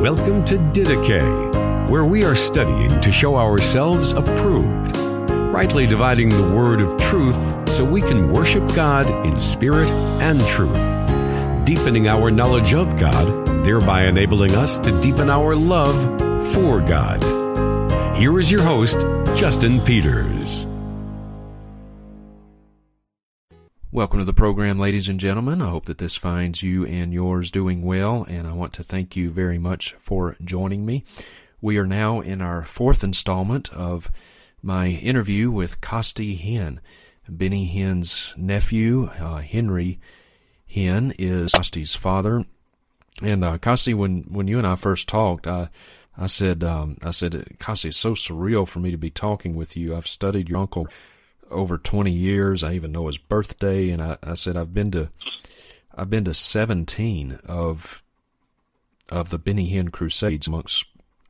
Welcome 0.00 0.44
to 0.44 0.58
Didache, 0.58 1.88
where 1.88 2.04
we 2.04 2.22
are 2.22 2.36
studying 2.36 3.00
to 3.00 3.10
show 3.10 3.36
ourselves 3.36 4.12
approved, 4.12 4.94
rightly 5.30 5.86
dividing 5.86 6.28
the 6.28 6.54
word 6.54 6.82
of 6.82 7.00
truth 7.00 7.66
so 7.70 7.82
we 7.82 8.02
can 8.02 8.30
worship 8.30 8.62
God 8.74 9.08
in 9.24 9.38
spirit 9.38 9.90
and 10.20 10.38
truth, 10.46 10.76
deepening 11.64 12.08
our 12.08 12.30
knowledge 12.30 12.74
of 12.74 12.98
God, 12.98 13.64
thereby 13.64 14.04
enabling 14.04 14.54
us 14.54 14.78
to 14.80 15.00
deepen 15.00 15.30
our 15.30 15.56
love 15.56 15.96
for 16.52 16.82
God. 16.82 17.22
Here 18.18 18.38
is 18.38 18.50
your 18.50 18.62
host, 18.62 19.00
Justin 19.34 19.80
Peters. 19.80 20.66
Welcome 23.96 24.18
to 24.18 24.26
the 24.26 24.34
program, 24.34 24.78
ladies 24.78 25.08
and 25.08 25.18
gentlemen. 25.18 25.62
I 25.62 25.70
hope 25.70 25.86
that 25.86 25.96
this 25.96 26.16
finds 26.16 26.62
you 26.62 26.84
and 26.84 27.14
yours 27.14 27.50
doing 27.50 27.80
well, 27.80 28.26
and 28.28 28.46
I 28.46 28.52
want 28.52 28.74
to 28.74 28.82
thank 28.82 29.16
you 29.16 29.30
very 29.30 29.56
much 29.56 29.94
for 29.94 30.36
joining 30.44 30.84
me. 30.84 31.02
We 31.62 31.78
are 31.78 31.86
now 31.86 32.20
in 32.20 32.42
our 32.42 32.62
fourth 32.62 33.02
installment 33.02 33.72
of 33.72 34.10
my 34.62 34.88
interview 34.88 35.50
with 35.50 35.80
Costi 35.80 36.36
Hinn. 36.36 36.80
Benny 37.26 37.74
Hinn's 37.74 38.34
nephew, 38.36 39.06
uh, 39.18 39.38
Henry 39.38 39.98
Hinn, 40.70 41.14
is 41.18 41.52
Costi's 41.52 41.94
father. 41.94 42.44
And 43.22 43.42
uh, 43.42 43.56
Costi, 43.56 43.94
when 43.94 44.24
when 44.24 44.46
you 44.46 44.58
and 44.58 44.66
I 44.66 44.74
first 44.74 45.08
talked, 45.08 45.46
I 45.46 45.70
I 46.18 46.26
said 46.26 46.62
um, 46.62 46.98
I 47.02 47.12
said 47.12 47.56
Costi, 47.58 47.88
it's 47.88 47.96
so 47.96 48.12
surreal 48.12 48.68
for 48.68 48.78
me 48.78 48.90
to 48.90 48.98
be 48.98 49.08
talking 49.08 49.56
with 49.56 49.74
you. 49.74 49.96
I've 49.96 50.06
studied 50.06 50.50
your 50.50 50.58
uncle 50.58 50.86
over 51.50 51.78
20 51.78 52.10
years. 52.10 52.64
I 52.64 52.72
even 52.74 52.92
know 52.92 53.06
his 53.06 53.18
birthday. 53.18 53.90
And 53.90 54.02
I, 54.02 54.18
I 54.22 54.34
said, 54.34 54.56
I've 54.56 54.74
been 54.74 54.90
to, 54.92 55.10
I've 55.94 56.10
been 56.10 56.24
to 56.24 56.34
17 56.34 57.40
of, 57.46 58.02
of 59.08 59.30
the 59.30 59.38
Benny 59.38 59.70
Hinn 59.72 59.90
Crusades 59.90 60.46
amongst 60.46 60.86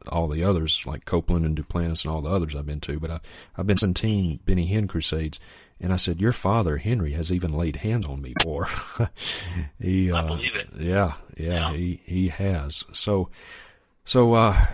all 0.08 0.28
the 0.28 0.45
others 0.45 0.84
like 0.86 1.05
Copeland 1.05 1.45
and 1.45 1.56
Duplantis 1.56 2.05
and 2.05 2.12
all 2.12 2.20
the 2.20 2.31
others 2.31 2.55
I've 2.55 2.67
been 2.67 2.81
to, 2.81 2.98
but 2.98 3.11
I, 3.11 3.20
I've 3.56 3.67
been 3.67 3.77
17 3.77 4.41
Benny 4.45 4.69
Hinn 4.69 4.89
Crusades. 4.89 5.41
And 5.81 5.92
I 5.92 5.97
said, 5.97 6.20
your 6.20 6.33
father, 6.33 6.78
Henry, 6.78 7.12
has 7.12 7.30
even 7.30 7.53
laid 7.53 7.77
hands 7.77 8.06
on 8.06 8.23
me 8.23 8.33
before. 8.39 8.69
he, 9.80 10.11
uh, 10.11 10.23
I 10.23 10.27
believe 10.27 10.55
it. 10.55 10.69
Yeah, 10.78 11.14
yeah, 11.36 11.70
yeah, 11.70 11.73
he, 11.73 12.01
he 12.05 12.28
has. 12.28 12.84
So, 12.92 13.28
so, 14.06 14.34
uh, 14.34 14.67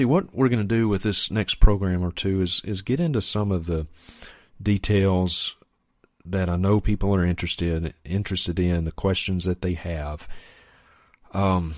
what 0.00 0.34
we're 0.34 0.48
going 0.48 0.66
to 0.66 0.74
do 0.74 0.88
with 0.88 1.04
this 1.04 1.30
next 1.30 1.56
program 1.56 2.02
or 2.02 2.10
two 2.10 2.40
is, 2.40 2.60
is 2.64 2.82
get 2.82 2.98
into 2.98 3.20
some 3.20 3.52
of 3.52 3.66
the, 3.66 3.86
details 4.62 5.56
that 6.24 6.50
I 6.50 6.56
know 6.56 6.80
people 6.80 7.14
are 7.14 7.24
interested 7.24 7.94
interested 8.04 8.58
in, 8.58 8.84
the 8.84 8.92
questions 8.92 9.44
that 9.44 9.62
they 9.62 9.74
have. 9.74 10.28
Um, 11.32 11.74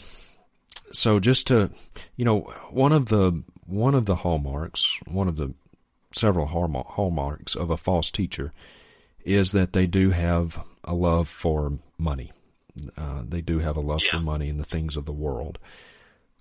so 0.93 1.21
just 1.21 1.47
to, 1.49 1.71
you 2.17 2.25
know, 2.25 2.41
one 2.71 2.93
of 2.93 3.07
the 3.07 3.43
one 3.67 3.95
of 3.95 4.07
the 4.07 4.17
hallmarks, 4.17 4.99
one 5.07 5.29
of 5.29 5.37
the 5.37 5.55
several 6.13 6.47
hallmarks 6.47 7.55
of 7.55 7.71
a 7.71 7.77
false 7.77 8.11
teacher 8.11 8.51
is 9.25 9.53
that 9.53 9.73
they 9.73 9.87
do 9.87 10.11
have 10.11 10.61
a 10.83 10.95
love 10.95 11.29
for 11.29 11.79
money. 11.99 12.33
Uh, 12.97 13.23
they 13.29 13.41
do 13.41 13.59
have 13.59 13.77
a 13.77 13.81
love 13.81 14.01
yeah. 14.05 14.13
for 14.13 14.21
money 14.21 14.49
and 14.49 14.59
the 14.59 14.65
things 14.65 14.97
of 14.97 15.05
the 15.05 15.13
world. 15.13 15.59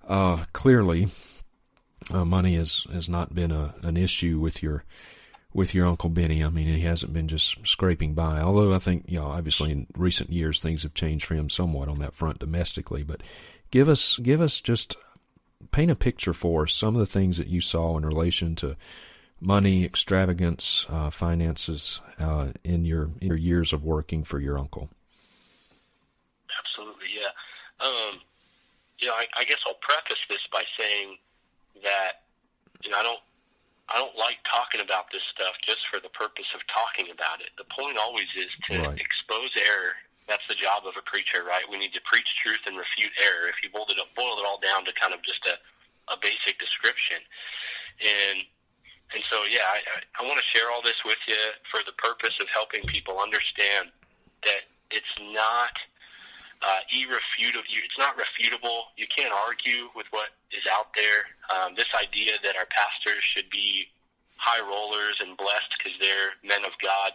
Uh, 0.07 0.45
clearly, 0.53 1.07
uh, 2.11 2.25
money 2.25 2.55
has 2.55 2.85
has 2.91 3.07
not 3.09 3.35
been 3.35 3.51
a 3.51 3.75
an 3.83 3.97
issue 3.97 4.39
with 4.39 4.63
your 4.63 4.83
with 5.53 5.73
your 5.73 5.87
Uncle 5.87 6.09
Benny. 6.09 6.43
I 6.43 6.49
mean, 6.49 6.67
he 6.67 6.81
hasn't 6.81 7.13
been 7.13 7.27
just 7.27 7.65
scraping 7.65 8.13
by. 8.13 8.39
Although 8.39 8.73
I 8.73 8.79
think, 8.79 9.05
you 9.07 9.17
know, 9.17 9.27
obviously 9.27 9.71
in 9.71 9.87
recent 9.97 10.29
years 10.29 10.59
things 10.59 10.83
have 10.83 10.93
changed 10.93 11.25
for 11.25 11.35
him 11.35 11.49
somewhat 11.49 11.89
on 11.89 11.99
that 11.99 12.13
front 12.13 12.39
domestically. 12.39 13.03
But 13.03 13.21
give 13.71 13.89
us, 13.89 14.17
give 14.17 14.41
us 14.41 14.61
just 14.61 14.97
paint 15.71 15.91
a 15.91 15.95
picture 15.95 16.33
for 16.33 16.63
us 16.63 16.73
some 16.73 16.95
of 16.95 16.99
the 16.99 17.11
things 17.11 17.37
that 17.37 17.47
you 17.47 17.61
saw 17.61 17.97
in 17.97 18.05
relation 18.05 18.55
to 18.55 18.75
money, 19.41 19.85
extravagance, 19.85 20.85
uh, 20.89 21.09
finances 21.09 22.01
uh, 22.19 22.49
in 22.63 22.85
your 22.85 23.09
in 23.21 23.27
your 23.27 23.37
years 23.37 23.73
of 23.73 23.83
working 23.83 24.23
for 24.23 24.39
your 24.39 24.57
uncle. 24.57 24.89
Absolutely, 26.59 27.07
yeah. 27.15 27.85
Um, 27.85 28.19
you 28.99 29.07
know, 29.07 29.13
I, 29.13 29.25
I 29.37 29.43
guess 29.45 29.59
I'll 29.65 29.79
preface 29.81 30.19
this 30.29 30.45
by 30.51 30.63
saying 30.77 31.17
that 31.83 32.23
you 32.83 32.91
know 32.91 32.97
I 32.97 33.03
don't 33.03 33.19
I 33.89 33.97
don't 33.97 34.13
like 34.13 34.37
talking 34.45 34.81
about 34.85 35.09
this 35.09 35.25
stuff 35.33 35.57
just 35.65 35.81
for 35.89 35.97
the 35.97 36.13
purpose 36.13 36.45
of 36.53 36.61
talking 36.69 37.09
about 37.09 37.41
it. 37.41 37.49
The 37.57 37.65
point 37.73 37.97
always 37.97 38.29
is 38.37 38.53
to 38.69 38.85
right. 38.85 39.01
expose 39.01 39.49
error. 39.57 39.97
That's 40.29 40.45
the 40.45 40.53
job 40.53 40.85
of 40.85 40.93
a 40.93 41.01
preacher, 41.09 41.41
right? 41.41 41.65
We 41.65 41.81
need 41.81 41.97
to 41.97 42.03
preach 42.05 42.29
truth 42.37 42.61
and 42.69 42.77
refute 42.77 43.09
error. 43.17 43.49
If 43.49 43.65
you 43.65 43.73
boiled 43.73 43.89
it, 43.89 43.97
up, 43.97 44.13
boiled 44.13 44.37
it 44.37 44.45
all 44.45 44.61
down 44.61 44.85
to 44.85 44.93
kind 44.93 45.09
of 45.09 45.25
just 45.25 45.41
a, 45.49 45.57
a 46.13 46.21
basic 46.21 46.61
description, 46.61 47.17
and 47.97 48.45
and 49.09 49.25
so 49.33 49.41
yeah, 49.49 49.65
I, 49.65 49.81
I, 49.81 49.97
I 50.21 50.27
want 50.29 50.37
to 50.37 50.45
share 50.45 50.69
all 50.69 50.85
this 50.85 51.01
with 51.01 51.17
you 51.25 51.41
for 51.73 51.81
the 51.81 51.97
purpose 51.97 52.37
of 52.37 52.45
helping 52.53 52.85
people 52.85 53.17
understand 53.17 53.89
that 54.45 54.69
it's 54.93 55.15
not 55.33 55.73
uh, 56.61 56.81
irrefutable. 56.91 57.63
It's 57.71 57.97
not 57.97 58.15
refutable. 58.17 58.91
You 58.97 59.07
can't 59.07 59.33
argue 59.47 59.89
with 59.95 60.07
what 60.11 60.29
is 60.51 60.63
out 60.71 60.91
there. 60.95 61.31
Um, 61.55 61.75
this 61.75 61.87
idea 61.95 62.33
that 62.43 62.55
our 62.55 62.67
pastors 62.67 63.23
should 63.23 63.49
be 63.49 63.87
high 64.35 64.63
rollers 64.63 65.19
and 65.19 65.35
blessed 65.37 65.75
because 65.77 65.97
they're 65.99 66.35
men 66.43 66.63
of 66.65 66.71
God 66.81 67.11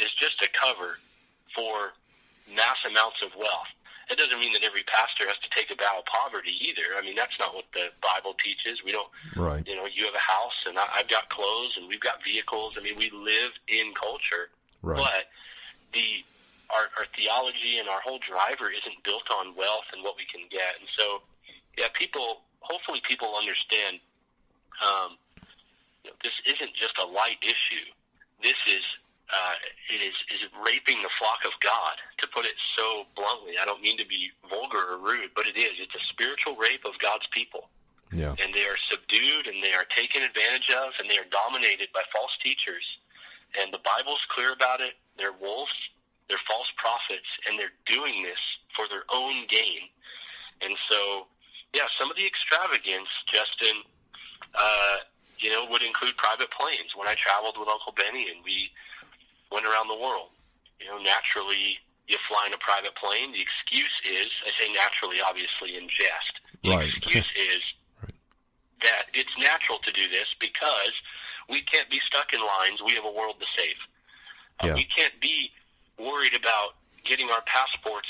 is 0.00 0.10
just 0.14 0.42
a 0.42 0.48
cover 0.54 0.98
for 1.54 1.94
mass 2.54 2.78
amounts 2.86 3.18
of 3.22 3.34
wealth. 3.38 3.70
It 4.10 4.16
doesn't 4.16 4.40
mean 4.40 4.54
that 4.54 4.64
every 4.64 4.82
pastor 4.88 5.28
has 5.28 5.36
to 5.44 5.50
take 5.52 5.70
a 5.70 5.76
vow 5.76 6.00
of 6.00 6.06
poverty 6.06 6.56
either. 6.64 6.96
I 6.96 7.02
mean, 7.02 7.14
that's 7.14 7.38
not 7.38 7.54
what 7.54 7.66
the 7.74 7.92
Bible 8.00 8.34
teaches. 8.42 8.82
We 8.82 8.92
don't, 8.92 9.08
right. 9.36 9.66
you 9.66 9.76
know, 9.76 9.84
you 9.84 10.06
have 10.06 10.14
a 10.14 10.32
house 10.32 10.56
and 10.66 10.78
I, 10.78 10.86
I've 10.96 11.08
got 11.08 11.28
clothes 11.28 11.76
and 11.76 11.86
we've 11.88 12.00
got 12.00 12.24
vehicles. 12.24 12.78
I 12.78 12.82
mean, 12.82 12.96
we 12.96 13.10
live 13.10 13.52
in 13.68 13.92
culture, 13.92 14.48
right. 14.80 14.96
but 14.96 15.28
the 15.92 16.24
our, 16.70 16.92
our 17.00 17.06
theology 17.16 17.80
and 17.80 17.88
our 17.88 18.00
whole 18.00 18.20
driver 18.20 18.68
isn't 18.68 19.00
built 19.04 19.24
on 19.32 19.56
wealth 19.56 19.88
and 19.92 20.04
what 20.04 20.16
we 20.20 20.28
can 20.28 20.44
get. 20.52 20.76
And 20.80 20.88
so, 20.92 21.24
yeah, 21.76 21.88
people, 21.96 22.44
hopefully 22.60 23.00
people 23.08 23.32
understand, 23.36 24.00
um, 24.84 25.16
you 26.04 26.12
know, 26.12 26.16
this 26.20 26.36
isn't 26.44 26.72
just 26.76 26.96
a 27.00 27.06
light 27.08 27.40
issue. 27.40 27.88
This 28.44 28.58
is, 28.68 28.84
uh, 29.32 29.56
it 29.88 30.00
is, 30.04 30.16
is 30.28 30.44
raping 30.60 31.00
the 31.00 31.12
flock 31.16 31.40
of 31.48 31.52
God, 31.60 31.96
to 32.20 32.28
put 32.28 32.44
it 32.44 32.56
so 32.76 33.08
bluntly. 33.16 33.56
I 33.60 33.64
don't 33.64 33.80
mean 33.80 33.96
to 33.96 34.06
be 34.06 34.32
vulgar 34.48 34.92
or 34.92 35.00
rude, 35.00 35.32
but 35.36 35.48
it 35.48 35.56
is. 35.56 35.80
It's 35.80 35.96
a 35.96 36.04
spiritual 36.12 36.56
rape 36.56 36.84
of 36.84 36.96
God's 37.00 37.28
people. 37.32 37.68
Yeah. 38.12 38.32
And 38.40 38.56
they 38.56 38.64
are 38.64 38.80
subdued 38.88 39.48
and 39.48 39.60
they 39.60 39.76
are 39.76 39.84
taken 39.92 40.24
advantage 40.24 40.72
of 40.72 40.96
and 40.96 41.08
they 41.08 41.20
are 41.20 41.28
dominated 41.28 41.92
by 41.92 42.00
false 42.12 42.32
teachers. 42.40 42.84
And 43.60 43.72
the 43.72 43.80
Bible's 43.84 44.20
clear 44.32 44.52
about 44.52 44.80
it. 44.80 44.96
They're 45.16 45.36
wolves 45.36 45.76
they're 46.28 46.44
false 46.44 46.68
prophets, 46.76 47.28
and 47.48 47.58
they're 47.58 47.72
doing 47.98 48.22
this 48.22 48.38
for 48.78 48.86
their 48.86 49.02
own 49.10 49.46
gain. 49.50 49.90
And 50.62 50.74
so, 50.90 51.26
yeah, 51.74 51.90
some 51.98 52.10
of 52.10 52.16
the 52.16 52.26
extravagance, 52.26 53.10
Justin, 53.26 53.82
uh, 54.54 55.02
you 55.38 55.50
know, 55.50 55.66
would 55.70 55.82
include 55.82 56.16
private 56.16 56.50
planes. 56.54 56.94
When 56.94 57.08
I 57.08 57.14
traveled 57.18 57.58
with 57.58 57.68
Uncle 57.68 57.94
Benny 57.94 58.30
and 58.30 58.42
we 58.44 58.70
went 59.50 59.66
around 59.66 59.88
the 59.88 59.98
world, 59.98 60.30
you 60.80 60.86
know, 60.86 60.98
naturally 60.98 61.78
you 62.08 62.16
fly 62.26 62.46
in 62.46 62.54
a 62.54 62.58
private 62.58 62.96
plane. 62.96 63.32
The 63.32 63.42
excuse 63.42 63.92
is, 64.06 64.32
I 64.46 64.50
say 64.56 64.72
naturally, 64.72 65.18
obviously 65.20 65.76
in 65.76 65.88
jest. 65.88 66.40
The 66.64 66.70
right. 66.70 66.88
excuse 66.88 67.28
is 67.36 67.62
right. 68.02 68.14
that 68.82 69.12
it's 69.12 69.36
natural 69.38 69.78
to 69.78 69.92
do 69.92 70.08
this 70.08 70.26
because 70.40 70.94
we 71.50 71.60
can't 71.62 71.88
be 71.90 72.00
stuck 72.06 72.32
in 72.32 72.40
lines. 72.40 72.80
We 72.84 72.94
have 72.94 73.04
a 73.04 73.12
world 73.12 73.36
to 73.40 73.46
save. 73.56 73.76
Uh, 74.60 74.66
yeah. 74.68 74.74
We 74.74 74.84
can't 74.84 75.20
be 75.20 75.52
worried 75.98 76.34
about 76.34 76.80
getting 77.04 77.30
our 77.30 77.42
passports 77.46 78.08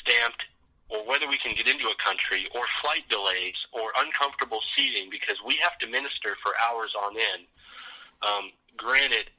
stamped 0.00 0.44
or 0.88 1.06
whether 1.06 1.28
we 1.28 1.38
can 1.38 1.54
get 1.54 1.68
into 1.68 1.86
a 1.86 1.94
country 2.02 2.46
or 2.54 2.64
flight 2.82 3.06
delays 3.08 3.54
or 3.72 3.92
uncomfortable 3.98 4.60
seating 4.76 5.08
because 5.10 5.36
we 5.46 5.56
have 5.62 5.78
to 5.78 5.86
minister 5.86 6.36
for 6.42 6.52
hours 6.68 6.92
on 6.98 7.14
end. 7.16 7.46
Um, 8.22 8.50
granted, 8.76 9.30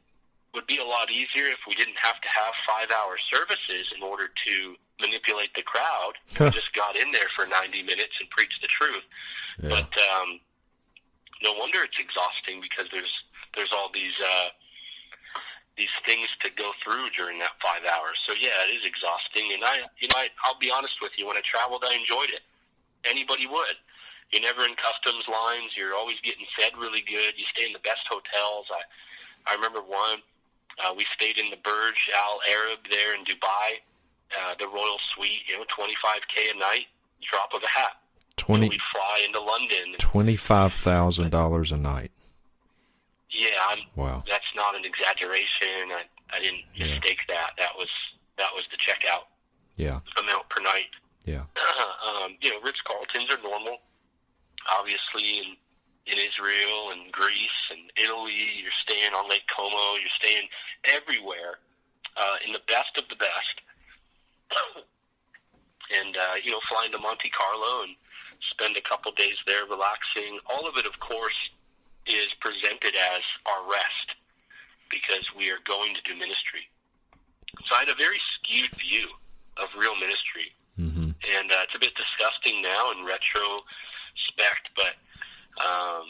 would 0.54 0.68
be 0.68 0.78
a 0.78 0.84
lot 0.84 1.12
easier 1.12 1.48
if 1.48 1.60
we 1.68 1.76
didn't 1.76 2.00
have 2.02 2.20
to 2.20 2.28
have 2.28 2.54
five 2.68 2.92
hour 2.92 3.16
services 3.32 3.92
in 3.96 4.04
order 4.04 4.28
to 4.28 4.76
manipulate 5.00 5.54
the 5.56 5.64
crowd. 5.64 6.14
we 6.40 6.50
just 6.52 6.74
got 6.74 6.96
in 6.96 7.12
there 7.12 7.28
for 7.36 7.46
90 7.46 7.84
minutes 7.84 8.16
and 8.20 8.30
preached 8.30 8.62
the 8.62 8.68
truth. 8.68 9.04
Yeah. 9.62 9.70
But 9.70 9.92
um, 10.12 10.40
no 11.44 11.54
wonder 11.54 11.80
it's 11.84 12.00
exhausting 12.00 12.62
because 12.62 12.88
there's 12.92 13.12
there's 13.56 13.72
all 13.74 13.90
these 13.94 14.16
uh, 14.24 14.48
these 15.81 15.98
things 16.06 16.30
to 16.45 16.54
go 16.54 16.69
through 16.86 17.10
during 17.18 17.42
that 17.42 17.57
five 17.57 17.81
hours. 17.89 18.22
So 18.30 18.38
yeah, 18.38 18.54
it 18.69 18.78
is 18.78 18.86
exhausting. 18.86 19.50
And 19.57 19.66
I, 19.66 19.81
you 19.98 20.06
know, 20.13 20.22
I, 20.22 20.30
I'll 20.45 20.62
be 20.62 20.69
honest 20.69 21.01
with 21.01 21.18
you. 21.18 21.25
When 21.25 21.38
I 21.38 21.42
traveled, 21.42 21.81
I 21.81 21.98
enjoyed 21.98 22.30
it. 22.30 22.45
Anybody 23.01 23.50
would. 23.50 23.81
You're 24.30 24.45
never 24.45 24.62
in 24.62 24.78
customs 24.78 25.25
lines. 25.25 25.74
You're 25.74 25.98
always 25.98 26.22
getting 26.22 26.45
fed 26.54 26.78
really 26.78 27.01
good. 27.01 27.33
You 27.33 27.50
stay 27.50 27.66
in 27.66 27.74
the 27.74 27.81
best 27.81 28.06
hotels. 28.06 28.69
I, 28.69 28.86
I 29.50 29.57
remember 29.57 29.81
one. 29.81 30.22
Uh, 30.78 30.94
we 30.94 31.06
stayed 31.18 31.42
in 31.42 31.50
the 31.50 31.57
Burj 31.66 31.98
Al 32.13 32.38
Arab 32.45 32.86
there 32.89 33.18
in 33.18 33.25
Dubai, 33.25 33.81
uh, 34.38 34.54
the 34.62 34.69
Royal 34.69 35.01
Suite. 35.18 35.42
You 35.50 35.57
know, 35.57 35.66
25k 35.66 36.54
a 36.56 36.60
night, 36.62 36.94
drop 37.25 37.57
of 37.57 37.66
a 37.66 37.68
hat. 37.74 37.98
Twenty. 38.38 38.69
we'd 38.69 38.81
fly 38.94 39.25
into 39.25 39.42
London. 39.42 39.98
Twenty-five 39.98 40.74
thousand 40.74 41.31
dollars 41.31 41.72
a 41.72 41.77
night. 41.77 42.12
Yeah, 43.31 43.57
I'm, 43.69 43.80
Wow. 43.95 44.24
that's 44.28 44.51
not 44.56 44.75
an 44.75 44.83
exaggeration. 44.86 45.92
I, 45.92 46.04
I 46.33 46.39
didn't 46.39 46.63
Yeah. 46.75 46.88
mistake 46.88 47.22
that. 47.28 47.51
That 47.57 47.75
was 47.78 47.89
that 48.38 48.54
was 48.56 48.66
the 48.72 48.78
checkout 48.78 49.25
Yeah. 49.75 50.00
amount 50.18 50.50
per 50.50 50.62
night. 50.63 50.89
Yeah. 51.25 51.45
um, 52.07 52.38
you 52.42 52.50
know, 52.50 52.60
Ritz 52.62 52.81
Carltons 52.81 53.30
are 53.31 53.42
normal, 53.44 53.81
obviously, 54.78 55.39
in 55.39 55.57
in 56.07 56.18
Israel 56.18 56.92
and 56.92 57.12
Greece 57.12 57.62
and 57.69 57.92
Italy. 57.95 58.57
You're 58.62 58.72
staying 58.81 59.13
on 59.13 59.30
Lake 59.30 59.45
Como. 59.56 59.95
You're 60.01 60.10
staying 60.18 60.48
everywhere 60.86 61.60
uh, 62.18 62.36
in 62.45 62.51
the 62.54 62.62
best 62.68 62.98
of 62.98 63.07
the 63.10 63.16
best. 63.16 63.62
and 65.92 66.18
uh, 66.18 66.36
you 66.44 66.51
know, 66.51 66.60
flying 66.69 66.92
to 66.92 66.98
Monte 66.98 67.30
Carlo 67.30 67.84
and 67.84 67.95
spend 68.50 68.75
a 68.77 68.81
couple 68.81 69.12
days 69.13 69.38
there 69.45 69.66
relaxing. 69.66 70.39
All 70.50 70.68
of 70.68 70.75
it, 70.77 70.86
of 70.86 71.00
course, 71.00 71.38
is 72.07 72.34
presented 72.39 72.95
as 72.95 73.22
our 73.45 73.69
rest 73.69 74.16
because 74.89 75.24
we 75.38 75.50
are 75.51 75.62
going 75.66 75.94
to 75.95 76.01
do 76.01 76.18
ministry. 76.18 76.66
So 77.66 77.75
I 77.75 77.80
had 77.86 77.89
a 77.89 77.95
very 77.95 78.19
skewed 78.36 78.72
view 78.80 79.07
of 79.57 79.68
real 79.77 79.95
ministry 79.95 80.54
Mm-hmm. 80.80 81.12
and 81.38 81.51
uh, 81.51 81.62
it's 81.68 81.75
a 81.75 81.80
bit 81.84 81.94
disgusting 81.94 82.63
now 82.63 82.89
in 82.95 83.04
retrospect, 83.06 84.72
but 84.74 84.95
um, 85.62 86.07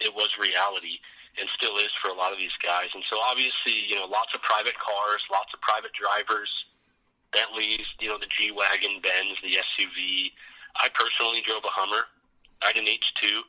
it 0.00 0.08
was 0.12 0.30
reality 0.40 0.98
and 1.38 1.46
still 1.54 1.76
is 1.76 1.92
for 2.02 2.08
a 2.08 2.14
lot 2.16 2.32
of 2.32 2.38
these 2.38 2.56
guys. 2.64 2.88
And 2.94 3.04
so 3.10 3.20
obviously, 3.20 3.84
you 3.86 3.94
know, 3.94 4.06
lots 4.06 4.23
of 4.34 4.42
private 4.42 4.76
cars, 4.78 5.22
lots 5.30 5.54
of 5.54 5.60
private 5.60 5.92
drivers, 5.94 6.50
Bentleys, 7.32 7.86
you 7.98 8.08
know, 8.08 8.18
the 8.18 8.30
G 8.30 8.50
wagon, 8.50 9.02
Benz, 9.02 9.38
the 9.42 9.58
SUV. 9.58 10.30
I 10.78 10.88
personally 10.94 11.42
drove 11.46 11.64
a 11.64 11.72
Hummer. 11.74 12.06
I 12.62 12.74
had 12.74 12.76
an 12.76 12.86
H2. 12.86 13.42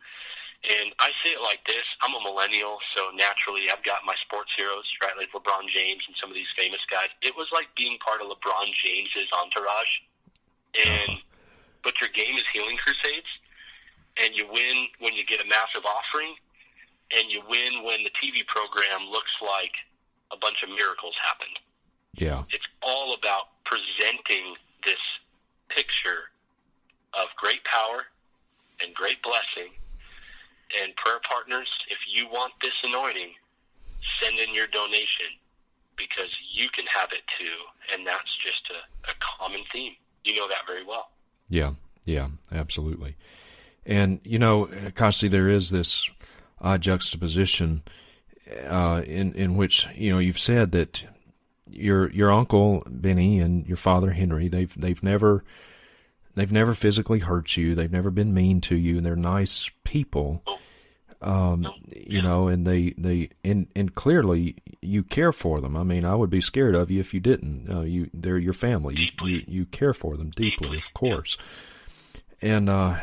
And 0.65 0.97
I 0.97 1.13
say 1.21 1.37
it 1.37 1.41
like 1.45 1.61
this 1.67 1.85
I'm 2.01 2.17
a 2.17 2.21
millennial, 2.25 2.81
so 2.97 3.13
naturally 3.13 3.69
I've 3.69 3.85
got 3.85 4.01
my 4.01 4.17
sports 4.25 4.49
heroes, 4.57 4.85
right? 4.97 5.13
Like 5.13 5.29
LeBron 5.29 5.69
James 5.69 6.01
and 6.09 6.17
some 6.17 6.33
of 6.33 6.35
these 6.35 6.49
famous 6.57 6.81
guys. 6.89 7.13
It 7.21 7.37
was 7.37 7.45
like 7.53 7.69
being 7.77 8.01
part 8.01 8.21
of 8.21 8.33
LeBron 8.33 8.73
James's 8.73 9.29
entourage. 9.29 9.93
And 10.73 11.21
uh-huh. 11.21 11.85
but 11.85 12.01
your 12.01 12.09
game 12.09 12.35
is 12.35 12.43
healing 12.51 12.77
crusades, 12.81 13.29
and 14.17 14.33
you 14.33 14.49
win 14.49 14.89
when 14.99 15.13
you 15.13 15.23
get 15.23 15.39
a 15.39 15.47
massive 15.47 15.85
offering, 15.85 16.33
and 17.13 17.29
you 17.29 17.45
win 17.47 17.85
when 17.85 18.01
the 18.01 18.11
TV 18.17 18.41
program 18.47 19.07
looks 19.07 19.31
like 19.41 19.71
a 20.31 20.37
bunch 20.37 20.63
of 20.63 20.69
miracles 20.69 21.15
happened. 21.21 21.59
Yeah. 22.13 22.43
It's 22.49 22.67
all 22.81 23.13
about 23.13 23.55
presenting 23.65 24.55
this 24.85 25.01
picture 25.69 26.31
of 27.13 27.27
great 27.37 27.63
power 27.63 28.05
and 28.81 28.93
great 28.93 29.21
blessing. 29.23 29.71
And 30.81 30.95
prayer 30.95 31.19
partners, 31.29 31.69
if 31.89 31.99
you 32.11 32.27
want 32.27 32.53
this 32.61 32.73
anointing, 32.83 33.31
send 34.21 34.39
in 34.39 34.53
your 34.53 34.67
donation 34.67 35.27
because 35.95 36.29
you 36.53 36.69
can 36.69 36.85
have 36.87 37.09
it 37.11 37.21
too. 37.39 37.55
And 37.93 38.05
that's 38.05 38.35
just 38.43 38.69
a, 38.71 39.11
a 39.11 39.13
common 39.19 39.61
theme. 39.71 39.93
You 40.23 40.35
know 40.35 40.47
that 40.47 40.65
very 40.67 40.83
well. 40.83 41.09
Yeah, 41.49 41.73
yeah, 42.03 42.29
absolutely. 42.51 43.15
And 43.85 44.19
you 44.23 44.39
know, 44.39 44.67
Costi, 44.95 45.27
there 45.27 45.49
is 45.49 45.69
this 45.69 46.09
odd 46.59 46.81
juxtaposition 46.81 47.83
uh, 48.67 49.01
in 49.05 49.33
in 49.33 49.55
which 49.57 49.87
you 49.95 50.11
know 50.11 50.19
you've 50.19 50.39
said 50.39 50.71
that 50.71 51.03
your 51.69 52.09
your 52.11 52.31
uncle 52.31 52.83
Benny 52.87 53.39
and 53.39 53.65
your 53.67 53.77
father 53.77 54.11
Henry 54.11 54.47
they've 54.47 54.73
they've 54.79 55.01
never 55.01 55.43
they've 56.35 56.51
never 56.51 56.73
physically 56.73 57.19
hurt 57.19 57.57
you. 57.57 57.75
They've 57.75 57.91
never 57.91 58.11
been 58.11 58.33
mean 58.33 58.61
to 58.61 58.75
you. 58.75 58.97
And 58.97 59.05
they're 59.05 59.15
nice 59.15 59.69
people. 59.83 60.43
Um 61.21 61.67
you 61.91 62.21
know 62.21 62.47
and 62.47 62.67
they 62.67 62.93
they 62.97 63.29
and 63.43 63.67
and 63.75 63.95
clearly 63.95 64.57
you 64.81 65.03
care 65.03 65.31
for 65.31 65.59
them. 65.59 65.75
I 65.75 65.83
mean 65.83 66.05
i 66.05 66.13
would 66.13 66.29
be 66.29 66.41
scared 66.41 66.75
of 66.75 66.91
you 66.91 66.99
if 66.99 67.13
you 67.13 67.19
didn't. 67.19 67.69
Uh, 67.69 67.81
you 67.81 68.09
they're 68.13 68.37
your 68.37 68.53
family. 68.53 68.95
You, 68.95 69.27
you 69.27 69.43
you 69.47 69.65
care 69.65 69.93
for 69.93 70.17
them 70.17 70.29
deeply 70.29 70.77
of 70.77 70.93
course. 70.93 71.37
And 72.41 72.69
uh 72.69 72.99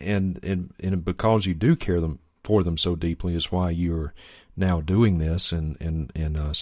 and 0.00 0.40
and 0.42 0.72
and 0.80 1.04
because 1.04 1.46
you 1.46 1.54
do 1.54 1.76
care 1.76 2.00
them 2.00 2.18
for 2.42 2.64
them 2.64 2.76
so 2.76 2.96
deeply 2.96 3.34
is 3.34 3.52
why 3.52 3.70
you're 3.70 4.14
now 4.60 4.80
doing 4.80 5.18
this 5.18 5.50
and 5.50 5.76
and 5.80 6.12
and 6.14 6.38
uh, 6.38 6.52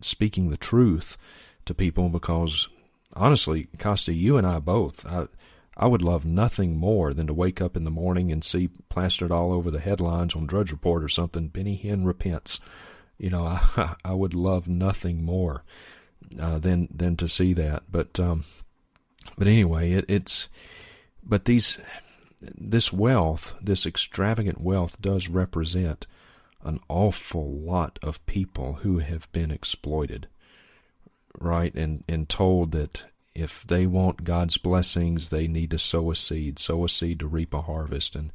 speaking 0.00 0.48
the 0.48 0.56
truth 0.56 1.18
to 1.64 1.74
people 1.74 2.08
because 2.08 2.68
honestly, 3.14 3.68
Costi, 3.78 4.14
you 4.14 4.36
and 4.36 4.46
I 4.46 4.58
both, 4.58 5.04
I, 5.06 5.26
I 5.76 5.86
would 5.86 6.02
love 6.02 6.24
nothing 6.24 6.76
more 6.76 7.14
than 7.14 7.26
to 7.26 7.34
wake 7.34 7.60
up 7.60 7.76
in 7.76 7.84
the 7.84 7.90
morning 7.90 8.30
and 8.30 8.44
see 8.44 8.68
plastered 8.88 9.32
all 9.32 9.52
over 9.52 9.70
the 9.70 9.80
headlines 9.80 10.34
on 10.34 10.46
Drudge 10.46 10.72
Report 10.72 11.02
or 11.02 11.08
something, 11.08 11.48
Benny 11.48 11.80
Hinn 11.82 12.04
repents. 12.04 12.60
You 13.18 13.30
know, 13.30 13.46
I, 13.46 13.94
I 14.04 14.12
would 14.12 14.34
love 14.34 14.68
nothing 14.68 15.24
more 15.24 15.64
uh, 16.40 16.58
than 16.58 16.88
than 16.94 17.16
to 17.16 17.28
see 17.28 17.52
that. 17.54 17.84
But 17.90 18.18
um, 18.20 18.44
but 19.38 19.46
anyway, 19.46 19.92
it, 19.92 20.04
it's 20.08 20.48
but 21.22 21.44
these 21.44 21.78
this 22.40 22.92
wealth, 22.92 23.54
this 23.62 23.86
extravagant 23.86 24.60
wealth, 24.60 25.00
does 25.00 25.28
represent 25.28 26.06
an 26.64 26.80
awful 26.88 27.50
lot 27.50 27.98
of 28.02 28.24
people 28.26 28.74
who 28.82 28.98
have 28.98 29.30
been 29.32 29.50
exploited, 29.50 30.28
right? 31.38 31.74
And 31.74 32.04
and 32.08 32.28
told 32.28 32.72
that 32.72 33.04
if 33.34 33.64
they 33.66 33.86
want 33.86 34.24
God's 34.24 34.58
blessings, 34.58 35.28
they 35.28 35.48
need 35.48 35.70
to 35.70 35.78
sow 35.78 36.10
a 36.10 36.16
seed, 36.16 36.58
sow 36.58 36.84
a 36.84 36.88
seed 36.88 37.20
to 37.20 37.26
reap 37.26 37.54
a 37.54 37.60
harvest, 37.60 38.14
and 38.14 38.32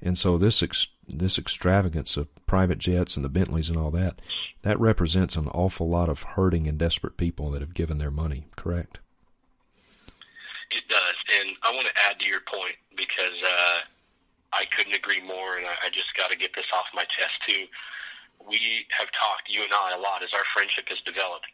and 0.00 0.16
so 0.16 0.38
this 0.38 0.62
ex, 0.62 0.88
this 1.08 1.38
extravagance 1.38 2.16
of 2.16 2.28
private 2.46 2.78
jets 2.78 3.16
and 3.16 3.24
the 3.24 3.28
Bentleys 3.28 3.68
and 3.68 3.78
all 3.78 3.90
that, 3.90 4.20
that 4.62 4.78
represents 4.78 5.36
an 5.36 5.48
awful 5.48 5.88
lot 5.88 6.08
of 6.08 6.22
hurting 6.22 6.66
and 6.66 6.78
desperate 6.78 7.16
people 7.16 7.50
that 7.50 7.60
have 7.60 7.74
given 7.74 7.98
their 7.98 8.10
money. 8.10 8.46
Correct? 8.56 8.98
It 10.70 10.84
does, 10.88 11.14
and 11.40 11.56
I 11.62 11.72
want 11.74 11.88
to 11.88 12.02
add 12.08 12.20
to 12.20 12.26
your 12.26 12.40
point 12.40 12.76
because 12.96 13.34
uh, 13.42 13.80
I 14.52 14.64
couldn't 14.72 14.94
agree 14.94 15.20
more, 15.20 15.56
and 15.58 15.66
I, 15.66 15.86
I 15.86 15.88
just 15.90 16.14
got 16.16 16.30
to 16.30 16.36
get 16.36 16.54
this 16.54 16.66
off 16.72 16.86
my 16.94 17.04
chest 17.04 17.36
too. 17.46 17.66
We 18.48 18.86
have 18.96 19.08
talked, 19.12 19.48
you 19.48 19.62
and 19.62 19.72
I, 19.72 19.92
a 19.96 20.00
lot 20.00 20.22
as 20.22 20.30
our 20.32 20.44
friendship 20.54 20.88
has 20.88 20.98
developed. 21.04 21.46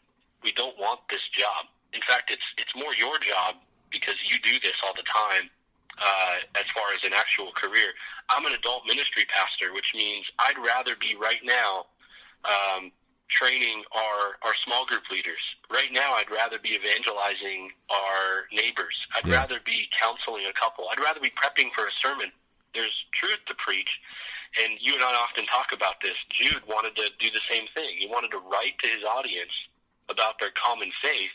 We 0.43 0.53
don't 0.53 0.79
want 0.79 1.01
this 1.11 1.23
job. 1.37 1.67
In 1.93 2.03
fact, 2.07 2.31
it's 2.31 2.45
it's 2.59 2.75
more 2.77 2.95
your 2.95 3.19
job 3.19 3.57
because 3.91 4.15
you 4.27 4.39
do 4.43 4.59
this 4.61 4.75
all 4.85 4.95
the 4.95 5.07
time. 5.07 5.51
Uh, 5.95 6.43
as 6.59 6.67
far 6.75 6.91
as 6.91 6.99
an 7.07 7.15
actual 7.15 7.53
career, 7.55 7.95
I'm 8.29 8.45
an 8.47 8.53
adult 8.53 8.83
ministry 8.85 9.25
pastor, 9.31 9.73
which 9.73 9.95
means 9.95 10.27
I'd 10.41 10.59
rather 10.59 10.97
be 10.99 11.15
right 11.15 11.39
now 11.45 11.87
um, 12.45 12.91
training 13.31 13.83
our 13.95 14.37
our 14.43 14.55
small 14.67 14.85
group 14.87 15.07
leaders. 15.11 15.41
Right 15.71 15.93
now, 15.93 16.15
I'd 16.15 16.31
rather 16.31 16.59
be 16.59 16.75
evangelizing 16.75 17.71
our 17.91 18.47
neighbors. 18.53 18.95
I'd 19.17 19.27
Yeah. 19.27 19.37
rather 19.47 19.61
be 19.65 19.89
counseling 19.99 20.47
a 20.47 20.53
couple. 20.53 20.89
I'd 20.91 20.99
rather 21.03 21.21
be 21.21 21.31
prepping 21.31 21.73
for 21.75 21.87
a 21.87 21.93
sermon. 22.03 22.31
There's 22.75 23.05
truth 23.15 23.41
to 23.47 23.55
preach, 23.55 23.91
and 24.63 24.79
you 24.81 24.95
and 24.95 25.03
I 25.03 25.15
often 25.15 25.47
talk 25.47 25.73
about 25.73 26.03
this. 26.03 26.17
Jude 26.31 26.63
wanted 26.69 26.97
to 26.97 27.09
do 27.19 27.31
the 27.31 27.45
same 27.51 27.67
thing. 27.75 27.97
He 27.99 28.07
wanted 28.07 28.31
to 28.33 28.39
write 28.39 28.79
to 28.83 28.89
his 28.89 29.05
audience 29.05 29.55
about 30.09 30.39
their 30.39 30.51
common 30.53 30.91
faith, 31.03 31.35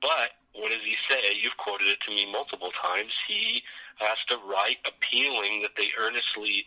but 0.00 0.40
what 0.54 0.72
does 0.72 0.82
he 0.84 0.96
say? 1.08 1.36
You've 1.40 1.56
quoted 1.56 1.88
it 1.88 2.00
to 2.08 2.10
me 2.10 2.30
multiple 2.30 2.72
times. 2.82 3.12
He 3.28 3.62
has 3.98 4.18
to 4.28 4.36
write 4.48 4.78
appealing 4.82 5.62
that 5.62 5.76
they 5.76 5.88
earnestly 5.98 6.66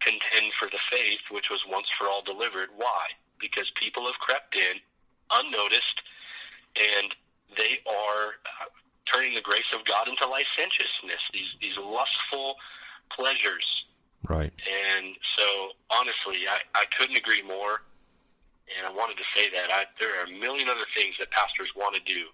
contend 0.00 0.52
for 0.58 0.66
the 0.70 0.78
faith 0.90 1.20
which 1.30 1.50
was 1.50 1.60
once 1.68 1.86
for 1.98 2.06
all 2.06 2.22
delivered. 2.22 2.70
Why? 2.76 3.12
Because 3.40 3.70
people 3.76 4.06
have 4.06 4.18
crept 4.20 4.54
in 4.54 4.80
unnoticed 5.30 6.00
and 6.78 7.14
they 7.56 7.80
are 7.84 8.38
uh, 8.46 8.70
turning 9.12 9.34
the 9.34 9.42
grace 9.42 9.68
of 9.74 9.84
God 9.84 10.08
into 10.08 10.26
licentiousness, 10.26 11.20
these, 11.32 11.52
these 11.60 11.76
lustful 11.76 12.56
pleasures. 13.14 13.84
Right. 14.28 14.52
And 14.52 15.16
so, 15.38 15.44
honestly, 15.90 16.46
I, 16.50 16.58
I 16.74 16.84
couldn't 16.98 17.16
agree 17.16 17.42
more. 17.42 17.82
And 18.76 18.86
I 18.86 18.90
wanted 18.94 19.16
to 19.16 19.24
say 19.34 19.48
that. 19.50 19.72
I, 19.72 19.84
there 20.00 20.20
are 20.20 20.24
a 20.24 20.38
million 20.38 20.68
other 20.68 20.84
things 20.94 21.14
that 21.18 21.30
pastors 21.30 21.68
want 21.74 21.94
to 21.94 22.02
do, 22.12 22.26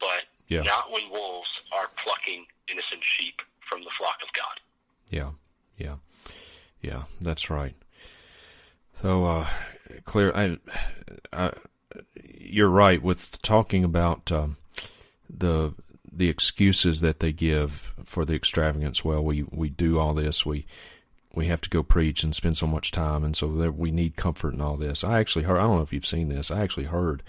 but 0.00 0.24
Yeah. 0.48 0.62
not 0.62 0.90
when 0.90 1.08
wolves 1.10 1.48
are 1.72 1.88
plucking 2.02 2.44
innocent 2.68 3.02
sheep 3.02 3.40
from 3.68 3.84
the 3.84 3.90
flock 3.96 4.16
of 4.22 4.32
God. 4.32 4.60
Yeah, 5.10 5.30
yeah, 5.78 5.96
yeah. 6.80 7.02
That's 7.20 7.50
right. 7.50 7.74
So, 9.02 9.24
uh, 9.26 9.48
clear. 10.04 10.32
I, 10.34 10.58
I, 11.32 11.52
you're 12.24 12.68
right 12.68 13.00
with 13.02 13.40
talking 13.42 13.84
about 13.84 14.30
um, 14.32 14.56
the 15.28 15.74
the 16.12 16.28
excuses 16.28 17.00
that 17.00 17.20
they 17.20 17.32
give 17.32 17.94
for 18.04 18.24
the 18.24 18.34
extravagance. 18.34 19.04
Well, 19.04 19.22
we 19.22 19.44
we 19.44 19.68
do 19.68 19.98
all 19.98 20.14
this. 20.14 20.44
We 20.44 20.66
we 21.32 21.46
have 21.46 21.60
to 21.62 21.70
go 21.70 21.82
preach 21.82 22.24
and 22.24 22.34
spend 22.34 22.56
so 22.56 22.66
much 22.66 22.90
time, 22.90 23.24
and 23.24 23.36
so 23.36 23.52
there, 23.52 23.70
we 23.70 23.90
need 23.90 24.16
comfort 24.16 24.52
and 24.52 24.62
all 24.62 24.76
this. 24.76 25.04
I 25.04 25.20
actually 25.20 25.44
heard. 25.44 25.58
I 25.58 25.62
don't 25.62 25.76
know 25.76 25.82
if 25.82 25.92
you've 25.92 26.06
seen 26.06 26.28
this. 26.28 26.50
I 26.50 26.60
actually 26.60 26.86
heard 26.86 27.22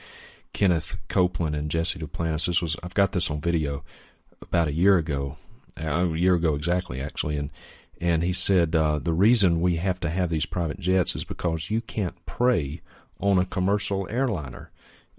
Kenneth 0.53 0.97
Copeland 1.07 1.55
and 1.55 1.69
Jesse 1.69 1.99
Duplantis. 1.99 2.47
This 2.47 2.61
was 2.61 2.75
I've 2.83 2.93
got 2.93 3.11
this 3.11 3.29
on 3.29 3.41
video 3.41 3.83
about 4.41 4.67
a 4.67 4.73
year 4.73 4.97
ago 4.97 5.37
a 5.77 6.05
year 6.05 6.35
ago 6.35 6.55
exactly, 6.55 7.01
actually, 7.01 7.37
and 7.37 7.49
and 7.99 8.23
he 8.23 8.33
said 8.33 8.75
uh, 8.75 8.99
the 8.99 9.13
reason 9.13 9.61
we 9.61 9.75
have 9.75 9.99
to 9.99 10.09
have 10.09 10.29
these 10.29 10.45
private 10.45 10.79
jets 10.79 11.15
is 11.15 11.23
because 11.23 11.69
you 11.69 11.81
can't 11.81 12.25
pray 12.25 12.81
on 13.19 13.37
a 13.37 13.45
commercial 13.45 14.07
airliner. 14.09 14.71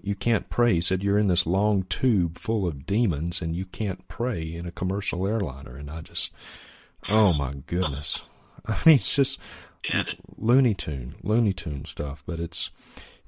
You 0.05 0.15
can't 0.15 0.49
pray. 0.49 0.75
He 0.75 0.81
said 0.81 1.01
you're 1.01 1.17
in 1.17 1.27
this 1.27 1.47
long 1.47 1.83
tube 1.83 2.37
full 2.37 2.67
of 2.67 2.85
demons, 2.85 3.41
and 3.41 3.55
you 3.55 3.63
can't 3.63 4.05
pray 4.09 4.53
in 4.53 4.65
a 4.65 4.71
commercial 4.71 5.25
airliner. 5.25 5.77
And 5.77 5.89
I 5.89 6.01
just, 6.01 6.33
oh 7.07 7.31
my 7.31 7.53
goodness, 7.67 8.21
I 8.65 8.77
mean, 8.85 8.95
it's 8.97 9.15
just 9.15 9.39
Looney 10.37 10.73
Tune, 10.73 11.15
Looney 11.23 11.53
Tune 11.53 11.85
stuff. 11.85 12.21
But 12.25 12.41
it's, 12.41 12.69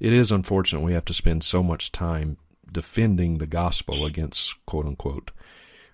it 0.02 0.12
is 0.12 0.34
unfortunate 0.34 0.82
we 0.82 0.94
have 0.94 1.06
to 1.06 1.14
spend 1.14 1.46
so 1.46 1.64
much 1.64 1.94
time 1.94 2.36
defending 2.70 3.38
the 3.38 3.48
gospel 3.48 4.06
against 4.06 4.54
quote 4.66 4.86
unquote 4.86 5.32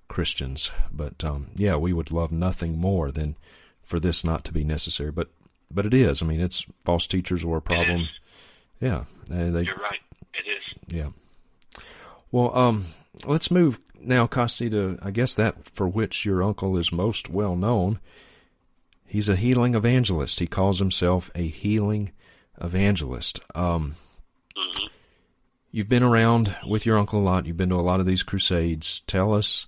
Christians. 0.08 0.72
But 0.92 1.24
um, 1.24 1.52
yeah, 1.56 1.76
we 1.76 1.94
would 1.94 2.10
love 2.10 2.32
nothing 2.32 2.80
more 2.80 3.12
than 3.12 3.38
for 3.84 4.00
this 4.00 4.24
not 4.24 4.44
to 4.46 4.52
be 4.52 4.64
necessary. 4.64 5.12
But 5.12 5.30
but 5.70 5.86
it 5.86 5.94
is. 5.94 6.24
I 6.24 6.26
mean, 6.26 6.42
it's 6.42 6.66
false 6.84 7.06
teachers 7.06 7.46
were 7.46 7.58
a 7.58 7.62
problem. 7.62 8.08
Yeah, 8.80 9.04
they, 9.28 9.62
you're 9.62 9.76
right. 9.76 10.00
It 10.34 10.46
is. 10.48 10.94
Yeah. 10.94 11.10
Well, 12.32 12.58
um, 12.58 12.86
let's 13.26 13.52
move 13.52 13.80
now, 14.00 14.28
Costi, 14.28 14.70
to 14.70 14.98
I 15.02 15.12
guess 15.12 15.36
that 15.36 15.70
for 15.70 15.88
which 15.88 16.26
your 16.26 16.44
uncle 16.44 16.78
is 16.78 16.92
most 16.92 17.30
well 17.30 17.56
known. 17.56 18.00
He's 19.06 19.30
a 19.30 19.36
healing 19.36 19.76
evangelist. 19.76 20.40
He 20.40 20.48
calls 20.48 20.80
himself 20.80 21.30
a 21.36 21.46
healing 21.46 22.12
evangelist. 22.62 23.42
Um, 23.54 23.96
mm-hmm. 24.56 24.86
You've 25.72 25.90
been 25.90 26.04
around 26.04 26.56
with 26.68 26.86
your 26.86 26.98
uncle 26.98 27.20
a 27.20 27.24
lot. 27.24 27.46
You've 27.46 27.58
been 27.58 27.70
to 27.70 27.76
a 27.76 27.82
lot 27.82 28.00
of 28.00 28.06
these 28.06 28.24
crusades. 28.24 29.02
Tell 29.08 29.34
us 29.34 29.68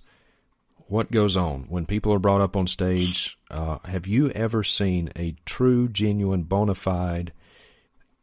what 0.86 1.10
goes 1.10 1.36
on 1.36 1.64
when 1.68 1.86
people 1.86 2.12
are 2.12 2.18
brought 2.18 2.40
up 2.40 2.56
on 2.56 2.66
stage. 2.66 3.38
Uh, 3.50 3.78
have 3.86 4.06
you 4.06 4.30
ever 4.30 4.62
seen 4.62 5.10
a 5.16 5.34
true, 5.46 5.88
genuine, 5.88 6.42
bona 6.42 6.74
fide, 6.74 7.32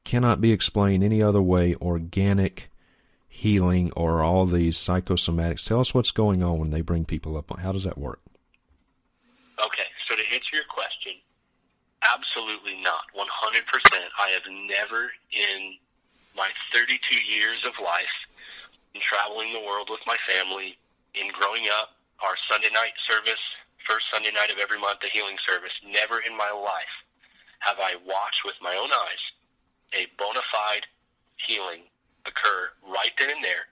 cannot 0.04 0.42
be 0.42 0.52
explained 0.52 1.04
any 1.04 1.22
other 1.22 1.42
way, 1.42 1.76
organic 1.76 2.70
healing 3.28 3.92
or 3.96 4.24
all 4.24 4.46
these 4.46 4.78
psychosomatics? 4.78 5.66
Tell 5.66 5.80
us 5.80 5.94
what's 5.94 6.12
going 6.12 6.44
on 6.44 6.60
when 6.60 6.72
they 6.72 6.82
bring 6.82 7.06
people 7.06 7.38
up. 7.38 7.52
How 7.60 7.72
does 7.72 7.84
that 7.84 7.98
work? 7.98 8.20
Okay, 9.64 9.88
so 10.08 10.16
to 10.16 10.24
answer 10.34 10.56
your 10.56 10.66
question, 10.70 11.14
absolutely 12.02 12.82
not. 12.82 13.04
100%. 13.16 13.26
I 14.20 14.30
have 14.30 14.44
never 14.68 15.12
in 15.32 15.76
my 16.36 16.50
32 16.74 17.16
years 17.16 17.64
of 17.66 17.74
life, 17.84 18.16
in 18.94 19.02
traveling 19.02 19.54
the 19.54 19.60
world 19.60 19.88
with 19.90 20.02
my 20.08 20.18
family, 20.28 20.78
in 21.14 21.32
growing 21.40 21.68
up, 21.80 21.96
our 22.24 22.36
Sunday 22.52 22.70
night 22.74 22.94
service, 23.08 23.42
first 23.88 24.06
Sunday 24.14 24.32
night 24.32 24.52
of 24.52 24.58
every 24.60 24.80
month, 24.80 25.00
the 25.02 25.10
healing 25.12 25.38
service. 25.48 25.72
Never 25.86 26.20
in 26.20 26.36
my 26.38 26.52
life 26.52 26.96
have 27.60 27.78
I 27.80 27.96
watched 28.06 28.44
with 28.46 28.56
my 28.62 28.76
own 28.76 28.90
eyes 28.92 29.24
a 29.94 30.08
bona 30.18 30.42
fide 30.52 30.86
healing 31.48 31.88
occur 32.26 32.70
right 32.86 33.12
then 33.20 33.30
and 33.30 33.44
there. 33.44 33.72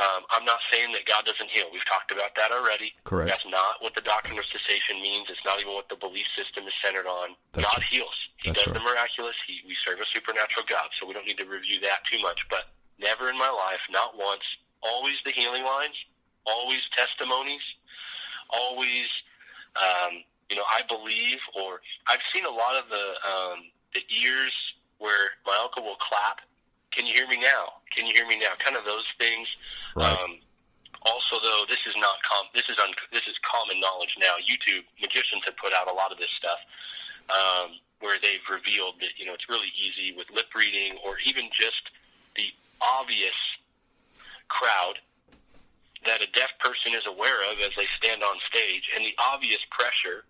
Um, 0.00 0.24
I'm 0.32 0.48
not 0.48 0.64
saying 0.72 0.96
that 0.96 1.04
God 1.04 1.28
doesn't 1.28 1.50
heal. 1.52 1.68
We've 1.68 1.84
talked 1.84 2.08
about 2.08 2.32
that 2.40 2.56
already. 2.56 2.96
Correct. 3.04 3.28
That's 3.28 3.44
not 3.44 3.84
what 3.84 3.92
the 3.92 4.00
doctrine 4.00 4.38
of 4.40 4.48
cessation 4.48 4.96
means. 5.02 5.28
It's 5.28 5.44
not 5.44 5.60
even 5.60 5.76
what 5.76 5.92
the 5.92 6.00
belief 6.00 6.24
system 6.32 6.64
is 6.64 6.72
centered 6.80 7.04
on. 7.04 7.36
That's 7.52 7.68
God 7.68 7.84
right. 7.84 7.92
heals. 7.92 8.16
He 8.40 8.48
That's 8.48 8.64
does 8.64 8.72
right. 8.72 8.80
the 8.80 8.84
miraculous. 8.86 9.36
He, 9.44 9.60
we 9.68 9.76
serve 9.84 10.00
a 10.00 10.08
supernatural 10.08 10.64
God, 10.64 10.88
so 10.96 11.04
we 11.04 11.12
don't 11.12 11.28
need 11.28 11.36
to 11.36 11.44
review 11.44 11.84
that 11.84 12.00
too 12.08 12.16
much. 12.24 12.40
But 12.48 12.72
never 12.96 13.28
in 13.28 13.36
my 13.36 13.52
life, 13.52 13.82
not 13.92 14.16
once, 14.16 14.46
always 14.80 15.20
the 15.28 15.36
healing 15.36 15.68
lines, 15.68 15.96
always 16.48 16.80
testimonies, 16.96 17.60
always, 18.48 19.04
um, 19.76 20.24
you 20.48 20.56
know, 20.56 20.64
I 20.64 20.80
believe, 20.88 21.44
or 21.52 21.84
I've 22.08 22.24
seen 22.32 22.48
a 22.48 22.54
lot 22.54 22.72
of 22.72 22.88
the 22.88 23.04
um, 23.20 23.68
the 23.92 24.00
ears 24.08 24.56
where 25.00 25.34
my 25.48 25.56
uncle 25.56 25.82
will 25.82 25.98
clap. 25.98 26.44
Can 26.92 27.06
you 27.06 27.14
hear 27.14 27.26
me 27.26 27.40
now? 27.40 27.80
Can 27.90 28.06
you 28.06 28.12
hear 28.14 28.28
me 28.28 28.38
now? 28.38 28.52
Kind 28.60 28.76
of 28.76 28.84
those 28.84 29.06
things. 29.18 29.48
Right. 29.96 30.12
Um, 30.12 30.38
also, 31.02 31.40
though, 31.40 31.64
this 31.68 31.80
is 31.88 31.96
not 31.96 32.20
com- 32.22 32.52
this 32.54 32.68
is 32.68 32.76
un- 32.78 32.94
this 33.10 33.24
is 33.24 33.34
common 33.40 33.80
knowledge 33.80 34.14
now. 34.20 34.36
YouTube 34.44 34.84
magicians 35.00 35.42
have 35.48 35.56
put 35.56 35.72
out 35.72 35.88
a 35.88 35.94
lot 35.94 36.12
of 36.12 36.18
this 36.18 36.30
stuff 36.36 36.60
um, 37.32 37.80
where 38.00 38.20
they've 38.20 38.44
revealed 38.52 39.00
that 39.00 39.16
you 39.16 39.24
know 39.24 39.32
it's 39.32 39.48
really 39.48 39.72
easy 39.80 40.12
with 40.12 40.28
lip 40.28 40.52
reading 40.54 41.00
or 41.00 41.16
even 41.24 41.48
just 41.52 41.88
the 42.36 42.52
obvious 42.84 43.36
crowd 44.48 45.00
that 46.04 46.20
a 46.20 46.28
deaf 46.32 46.50
person 46.60 46.92
is 46.92 47.06
aware 47.06 47.44
of 47.52 47.60
as 47.60 47.72
they 47.76 47.86
stand 47.96 48.22
on 48.22 48.36
stage 48.44 48.88
and 48.96 49.04
the 49.04 49.14
obvious 49.32 49.60
pressure 49.70 50.24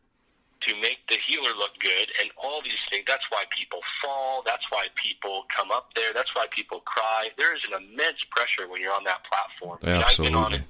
to 0.60 0.74
make 0.80 0.98
the 1.08 1.16
healer 1.26 1.56
look 1.56 1.72
good 1.80 2.08
and 2.20 2.30
all 2.36 2.60
these 2.62 2.80
things. 2.90 3.04
That's 3.06 3.24
why 3.30 3.44
people 3.56 3.80
fall. 4.02 4.42
That's 4.44 4.64
why 4.70 4.88
people 4.94 5.44
come 5.54 5.70
up 5.70 5.92
there. 5.96 6.12
That's 6.12 6.34
why 6.34 6.46
people 6.50 6.80
cry. 6.80 7.30
There 7.38 7.54
is 7.54 7.62
an 7.70 7.82
immense 7.82 8.20
pressure 8.30 8.68
when 8.68 8.80
you're 8.80 8.92
on 8.92 9.04
that 9.04 9.24
platform. 9.24 9.78
Absolutely. 9.82 10.04
I've 10.04 10.32
been 10.32 10.34
on 10.34 10.52
it 10.52 10.62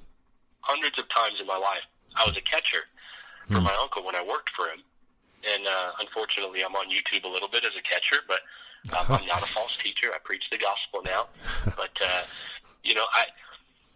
hundreds 0.61 0.97
of 0.99 1.09
times 1.09 1.39
in 1.39 1.47
my 1.47 1.57
life. 1.57 1.83
I 2.15 2.25
was 2.25 2.37
a 2.37 2.41
catcher 2.41 2.87
for 3.47 3.57
hmm. 3.57 3.63
my 3.63 3.75
uncle 3.81 4.05
when 4.05 4.15
I 4.15 4.23
worked 4.23 4.51
for 4.55 4.67
him. 4.67 4.79
And 5.43 5.65
uh, 5.65 5.91
unfortunately, 5.99 6.63
I'm 6.63 6.75
on 6.75 6.87
YouTube 6.87 7.23
a 7.25 7.27
little 7.27 7.49
bit 7.49 7.63
as 7.65 7.71
a 7.73 7.81
catcher, 7.81 8.21
but 8.27 8.39
um, 8.95 9.05
I'm 9.09 9.25
not 9.25 9.41
a 9.41 9.49
false 9.57 9.75
teacher. 9.77 10.13
I 10.13 10.19
preach 10.23 10.43
the 10.51 10.57
gospel 10.57 11.01
now. 11.03 11.27
But, 11.65 11.97
uh, 11.99 12.23
you 12.83 12.93
know, 12.93 13.05
I 13.13 13.25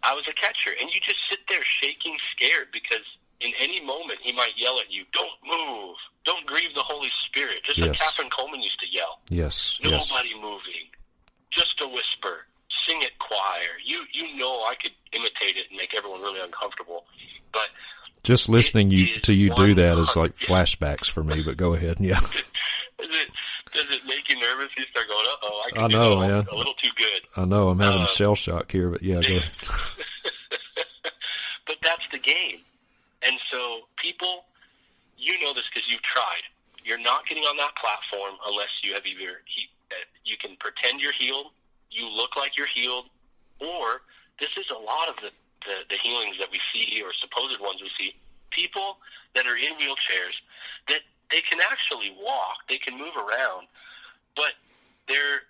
I 0.02 0.14
was 0.14 0.28
a 0.28 0.32
catcher, 0.32 0.70
and 0.80 0.88
you 0.92 1.00
just 1.00 1.18
sit 1.28 1.40
there 1.48 1.62
shaking, 1.64 2.16
scared 2.30 2.68
because 2.72 3.02
in 3.40 3.52
any 3.60 3.84
moment 3.84 4.18
he 4.22 4.32
might 4.32 4.52
yell 4.56 4.78
at 4.80 4.90
you, 4.90 5.04
"Don't 5.12 5.38
move! 5.44 5.96
Don't 6.24 6.46
grieve 6.46 6.74
the 6.74 6.82
Holy 6.82 7.10
Spirit!" 7.26 7.62
Just 7.64 7.78
yes. 7.78 7.88
like 7.88 7.98
Kathryn 7.98 8.30
Kuhlman 8.30 8.62
used 8.62 8.80
to 8.80 8.86
yell. 8.90 9.20
Yes. 9.28 9.78
Nobody 9.82 10.30
yes. 10.30 10.38
moving, 10.40 10.86
just 11.50 11.80
a 11.80 11.88
whisper. 11.88 12.46
Sing 12.86 13.02
it 13.02 13.18
choir. 13.18 13.78
You 13.84 14.04
you 14.12 14.36
know 14.36 14.62
I 14.64 14.74
could 14.80 14.92
imitate 15.12 15.56
it 15.56 15.66
and 15.70 15.78
make 15.78 15.94
everyone 15.94 16.20
really 16.20 16.40
uncomfortable, 16.40 17.04
but 17.52 17.68
just 18.22 18.48
listening 18.48 18.90
you 18.90 19.20
to 19.20 19.32
you 19.32 19.54
do 19.54 19.74
that 19.74 19.98
is 19.98 20.16
like 20.16 20.36
flashbacks 20.36 21.08
for 21.08 21.22
me. 21.22 21.42
But 21.42 21.56
go 21.56 21.74
ahead, 21.74 22.00
yeah. 22.00 22.18
does 22.98 23.10
it 23.10 23.28
does 23.72 23.90
it 23.90 24.04
make 24.06 24.28
you 24.28 24.40
nervous? 24.40 24.70
You 24.76 24.84
start 24.90 25.08
going, 25.08 25.26
"Uh 25.26 25.36
oh, 25.42 25.62
I 25.66 25.70
can 25.70 25.82
I 25.82 25.86
know, 25.88 26.20
man. 26.20 26.46
a 26.50 26.54
little 26.54 26.74
too 26.74 26.90
good." 26.96 27.22
I 27.36 27.44
know. 27.44 27.68
I'm 27.68 27.78
having 27.78 28.02
uh, 28.02 28.06
shell 28.06 28.34
shock 28.34 28.72
here, 28.72 28.88
but 28.90 29.02
yeah, 29.02 29.20
go 29.20 29.36
ahead. 29.36 29.50
but 31.66 31.76
that's 31.82 32.04
the 32.12 32.18
game. 32.18 32.60
And 33.26 33.38
so 33.50 33.80
people, 33.96 34.44
you 35.18 35.40
know 35.42 35.52
this 35.52 35.64
because 35.72 35.90
you've 35.90 36.02
tried. 36.02 36.42
You're 36.84 36.94
not 37.06 37.26
getting 37.30 37.46
on 37.46 37.56
that 37.62 37.72
platform 37.78 38.34
unless 38.50 38.82
you 38.82 38.92
have 38.98 39.06
either 39.06 39.38
uh, 39.94 39.94
you 40.26 40.34
can 40.36 40.58
pretend 40.58 41.00
you're 41.00 41.14
healed, 41.14 41.54
you 41.90 42.10
look 42.10 42.34
like 42.34 42.58
you're 42.58 42.70
healed, 42.74 43.06
or 43.62 44.02
this 44.42 44.50
is 44.58 44.66
a 44.74 44.80
lot 44.82 45.08
of 45.08 45.14
the, 45.22 45.30
the, 45.62 45.86
the 45.88 45.98
healings 46.02 46.34
that 46.42 46.50
we 46.50 46.58
see 46.74 47.00
or 47.00 47.14
supposed 47.14 47.62
ones 47.62 47.78
we 47.80 47.90
see. 47.94 48.10
People 48.50 48.98
that 49.38 49.46
are 49.46 49.56
in 49.56 49.78
wheelchairs 49.78 50.34
that 50.90 51.06
they 51.30 51.40
can 51.46 51.62
actually 51.62 52.10
walk, 52.18 52.66
they 52.68 52.78
can 52.78 52.98
move 52.98 53.14
around, 53.14 53.70
but 54.34 54.58
they're 55.08 55.46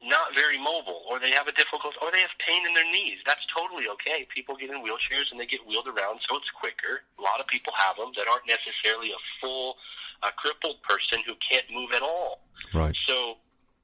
not 0.00 0.32
very 0.32 0.56
mobile 0.56 1.04
or 1.10 1.20
they 1.20 1.30
have 1.30 1.44
a 1.44 1.52
difficult 1.52 1.92
or 2.00 2.08
they 2.08 2.24
have 2.24 2.32
pain 2.40 2.64
in 2.64 2.72
their 2.72 2.88
knees. 2.88 3.20
That's 3.26 3.44
totally 3.52 3.84
okay. 4.00 4.24
People 4.32 4.56
get 4.56 4.70
in 4.70 4.80
wheelchairs 4.80 5.28
and 5.30 5.36
they 5.36 5.44
get 5.44 5.60
wheeled 5.66 5.88
around 5.88 6.24
so 6.24 6.40
it's 6.40 6.48
quicker. 6.56 7.04
A 7.18 7.22
lot 7.22 7.40
of 7.40 7.46
people 7.48 7.72
have 7.76 7.96
them 8.00 8.12
that 8.16 8.24
aren't 8.24 8.48
necessarily 8.48 9.12
a 9.12 9.20
full 9.40 9.76
a 10.22 10.30
crippled 10.36 10.82
person 10.82 11.20
who 11.26 11.34
can't 11.40 11.64
move 11.72 11.90
at 11.94 12.02
all. 12.02 12.40
Right. 12.74 12.94
So 13.06 13.36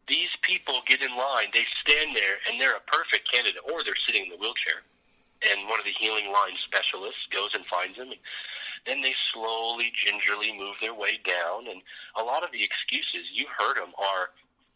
these 0.08 0.30
people 0.42 0.82
get 0.86 1.02
in 1.02 1.16
line, 1.16 1.48
they 1.52 1.64
stand 1.80 2.14
there 2.14 2.38
and 2.48 2.60
they're 2.60 2.76
a 2.76 2.86
perfect 2.86 3.30
candidate 3.32 3.62
or 3.72 3.82
they're 3.82 3.98
sitting 4.06 4.24
in 4.24 4.30
the 4.30 4.36
wheelchair 4.36 4.86
and 5.50 5.68
one 5.68 5.80
of 5.80 5.84
the 5.84 5.96
healing 5.98 6.32
line 6.32 6.56
specialists 6.64 7.26
goes 7.32 7.50
and 7.54 7.66
finds 7.66 7.98
them 7.98 8.08
and 8.08 8.20
then 8.86 9.02
they 9.02 9.12
slowly 9.34 9.92
gingerly 9.92 10.56
move 10.56 10.76
their 10.80 10.94
way 10.94 11.18
down 11.26 11.66
and 11.66 11.82
a 12.16 12.22
lot 12.22 12.44
of 12.44 12.52
the 12.52 12.62
excuses 12.62 13.28
you 13.34 13.44
heard 13.58 13.76
them 13.76 13.92
are 13.98 14.30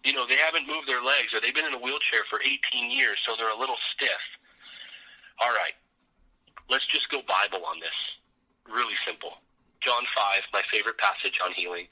you 0.05 0.12
know, 0.12 0.26
they 0.26 0.37
haven't 0.37 0.67
moved 0.67 0.88
their 0.88 1.02
legs 1.02 1.35
or 1.35 1.40
they've 1.40 1.55
been 1.55 1.67
in 1.67 1.75
a 1.75 1.79
wheelchair 1.79 2.25
for 2.31 2.40
18 2.40 2.90
years, 2.90 3.19
so 3.26 3.35
they're 3.37 3.52
a 3.52 3.59
little 3.59 3.76
stiff. 3.95 4.25
All 5.45 5.52
right, 5.52 5.75
let's 6.69 6.87
just 6.87 7.11
go 7.11 7.21
Bible 7.21 7.64
on 7.67 7.81
this. 7.81 7.97
Really 8.69 8.95
simple. 9.07 9.40
John 9.81 10.03
5, 10.15 10.43
my 10.53 10.63
favorite 10.71 10.99
passage 10.99 11.39
on 11.45 11.53
healing. 11.53 11.87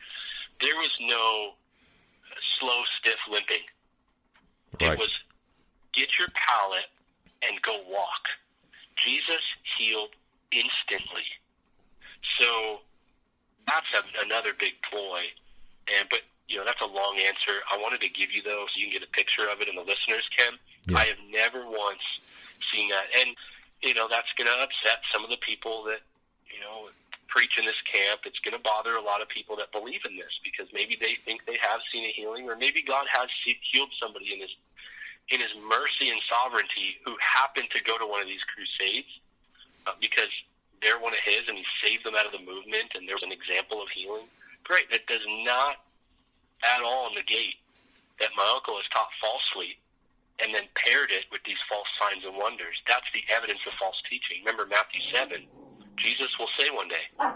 There 0.61 0.77
was 0.77 0.91
no 1.01 1.55
slow, 2.59 2.83
stiff 2.99 3.19
limping. 3.31 3.65
Right. 4.81 4.93
It 4.93 4.99
was 4.99 5.11
get 5.93 6.19
your 6.19 6.29
pallet 6.35 6.87
and 7.43 7.61
go 7.63 7.81
walk. 7.89 8.29
Jesus 8.97 9.43
healed 9.79 10.11
instantly. 10.53 11.25
So 12.39 12.81
that's 13.67 13.87
a, 13.95 14.25
another 14.25 14.51
big 14.59 14.73
ploy. 14.91 15.23
And 15.89 16.09
but 16.11 16.21
you 16.49 16.57
know, 16.57 16.65
that's 16.65 16.81
a 16.81 16.87
long 16.87 17.19
answer. 17.21 17.61
I 17.71 17.77
wanted 17.77 18.01
to 18.01 18.09
give 18.09 18.33
you 18.33 18.43
though, 18.43 18.65
so 18.73 18.81
you 18.81 18.89
can 18.89 19.01
get 19.01 19.09
a 19.09 19.13
picture 19.13 19.49
of 19.49 19.61
it, 19.61 19.69
and 19.69 19.77
the 19.77 19.83
listeners 19.83 20.29
can. 20.37 20.55
Yeah. 20.89 20.99
I 20.99 21.05
have 21.05 21.21
never 21.31 21.65
once 21.65 22.05
seen 22.73 22.89
that, 22.91 23.05
and 23.21 23.37
you 23.83 23.95
know, 23.95 24.09
that's 24.11 24.33
going 24.37 24.49
to 24.49 24.57
upset 24.57 25.05
some 25.13 25.23
of 25.25 25.31
the 25.31 25.37
people 25.39 25.85
that 25.85 26.01
you 26.49 26.61
know 26.61 26.89
preach 27.29 27.59
in 27.59 27.65
this 27.65 27.79
camp. 27.85 28.25
It's 28.25 28.41
going 28.41 28.57
to 28.57 28.63
bother 28.65 28.97
a 28.97 29.05
lot 29.05 29.23
of 29.23 29.29
people 29.29 29.57
that 29.57 29.71
believe 29.73 30.01
in 30.09 30.17
this 30.17 30.33
because 30.43 30.67
maybe 30.73 30.97
they 30.99 31.17
think 31.25 31.45
they 31.47 31.61
have 31.61 31.81
seen 31.93 32.05
a 32.05 32.13
healing, 32.13 32.49
or 32.49 32.57
maybe 32.57 32.83
God 32.83 33.07
has 33.13 33.29
healed 33.45 33.93
somebody 34.01 34.33
in 34.33 34.41
His 34.41 34.53
in 35.29 35.41
His 35.41 35.53
mercy 35.69 36.09
and 36.09 36.21
sovereignty 36.25 36.97
who 37.05 37.15
happened 37.21 37.69
to 37.77 37.85
go 37.85 37.99
to 37.99 38.07
one 38.09 38.25
of 38.25 38.29
these 38.29 38.43
crusades 38.49 39.13
uh, 39.87 39.93
because 40.01 40.33
they're 40.81 40.99
one 40.99 41.13
of 41.13 41.21
His, 41.25 41.45
and 41.49 41.57
He 41.57 41.65
saved 41.85 42.05
them 42.05 42.17
out 42.17 42.27
of 42.27 42.33
the 42.33 42.41
movement, 42.41 42.97
and 42.97 43.07
there's 43.07 43.23
an 43.23 43.33
example 43.33 43.83
of 43.83 43.89
healing. 43.93 44.25
Great. 44.65 44.91
That 44.91 45.07
does 45.07 45.25
not 45.45 45.85
at 46.65 46.83
all 46.83 47.13
negate 47.15 47.61
that 48.21 48.31
my 48.37 48.49
uncle 48.51 48.75
has 48.77 48.89
taught 48.91 49.09
falsely 49.21 49.79
and 50.41 50.55
then 50.55 50.65
paired 50.75 51.11
it 51.11 51.27
with 51.31 51.43
these 51.45 51.59
false 51.69 51.87
signs 51.99 52.25
and 52.25 52.37
wonders. 52.37 52.79
That's 52.87 53.07
the 53.15 53.23
evidence 53.35 53.61
of 53.67 53.75
false 53.75 54.01
teaching. 54.09 54.43
Remember 54.45 54.67
Matthew 54.67 55.03
7. 55.13 55.47
Jesus 55.99 56.29
will 56.39 56.49
say 56.59 56.71
one 56.71 56.89
day, 56.89 57.07
uh, 57.19 57.33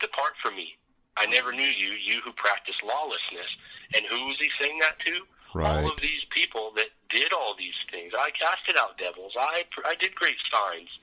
Depart 0.00 0.32
from 0.42 0.56
me. 0.56 0.76
I 1.16 1.26
never 1.26 1.52
knew 1.52 1.62
you, 1.62 1.92
you 1.92 2.20
who 2.24 2.32
practice 2.32 2.74
lawlessness. 2.84 3.50
And 3.94 4.04
who 4.06 4.26
was 4.26 4.36
he 4.40 4.50
saying 4.60 4.78
that 4.80 4.98
to? 5.06 5.20
Right. 5.54 5.84
All 5.84 5.92
of 5.92 6.00
these 6.00 6.24
people 6.30 6.72
that 6.76 6.88
did 7.08 7.32
all 7.32 7.54
these 7.56 7.78
things. 7.90 8.12
I 8.18 8.30
casted 8.30 8.76
out 8.76 8.98
devils. 8.98 9.32
I, 9.38 9.62
I 9.86 9.94
did 9.94 10.14
great 10.14 10.36
signs. 10.52 10.98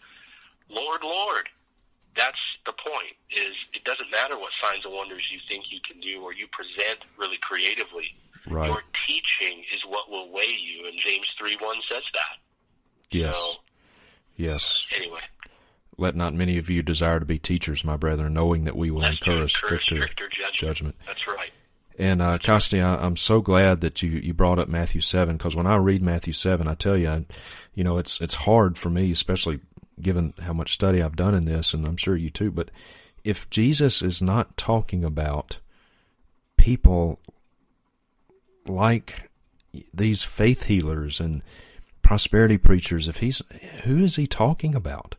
Lord, 0.70 1.04
Lord. 1.04 1.48
That's 2.18 2.58
the 2.66 2.74
point. 2.74 3.16
Is 3.30 3.56
it 3.74 3.86
doesn't 3.86 4.12
matter 4.12 4.38
what 4.38 4.52
signs 4.62 4.84
and 4.84 4.94
wonders 4.94 5.30
you 5.32 5.40
think 5.48 5.72
you 5.72 5.80
can 5.80 6.02
do 6.02 6.22
or 6.22 6.34
you 6.34 6.46
present 6.52 7.00
really 7.18 7.38
creatively. 7.38 8.14
Right. 8.48 8.68
Your 8.68 8.84
teaching 9.08 9.64
is 9.74 9.82
what 9.88 10.12
will 10.12 10.30
weigh 10.30 10.58
you, 10.60 10.88
and 10.88 11.00
James 11.00 11.28
three 11.40 11.56
one 11.62 11.78
says 11.90 12.04
that. 12.14 12.38
Yes. 13.12 13.36
So, 13.38 13.54
yes. 14.36 14.88
anyway, 14.94 15.22
Let 16.01 16.15
not 16.15 16.34
many 16.34 16.58
of 16.58 16.70
you 16.70 16.81
desire 16.81 17.20
to 17.20 17.25
be 17.25 17.38
teachers, 17.38 17.84
my 17.84 17.96
brethren, 17.96 18.34
knowing 18.34 18.63
that 18.63 18.75
we 18.75 18.89
will 18.89 19.01
that's 19.01 19.20
incur 19.20 19.43
a 19.43 19.50
stricter, 19.50 20.01
stricter 20.01 20.27
judgment. 20.27 20.53
judgment. 20.53 20.96
That's 21.05 21.27
right. 21.27 21.51
And 22.00 22.22
uh, 22.22 22.39
Costi, 22.39 22.81
I, 22.81 22.96
I'm 22.96 23.15
so 23.15 23.41
glad 23.41 23.81
that 23.81 24.01
you, 24.01 24.10
you 24.10 24.34
brought 24.34 24.58
up 24.58 24.67
Matthew 24.67 25.01
seven 25.01 25.38
because 25.38 25.55
when 25.55 25.67
I 25.67 25.75
read 25.75 26.01
Matthew 26.01 26.34
seven, 26.34 26.67
I 26.67 26.74
tell 26.74 26.98
you, 26.98 27.10
I, 27.10 27.25
you 27.75 27.84
know, 27.84 27.98
it's 27.98 28.20
it's 28.20 28.34
hard 28.34 28.77
for 28.77 28.89
me, 28.89 29.12
especially 29.12 29.60
given 30.01 30.34
how 30.41 30.53
much 30.53 30.74
study 30.74 31.03
I've 31.03 31.15
done 31.15 31.36
in 31.36 31.46
this, 31.46 31.74
and 31.74 31.88
I'm 31.88 31.98
sure 31.98 32.17
you 32.17 32.31
too. 32.31 32.50
But 32.50 32.72
if 33.24 33.48
Jesus 33.51 34.01
is 34.01 34.22
not 34.22 34.58
talking 34.58 35.03
about 35.03 35.60
people 36.58 37.20
like 38.67 39.29
these 39.93 40.24
faith 40.24 40.63
healers 40.63 41.20
and 41.20 41.43
prosperity 42.01 42.58
preachers, 42.58 43.08
if 43.08 43.17
he's 43.17 43.41
who 43.84 44.00
is 44.00 44.15
he 44.15 44.25
talking 44.25 44.74
about? 44.74 45.15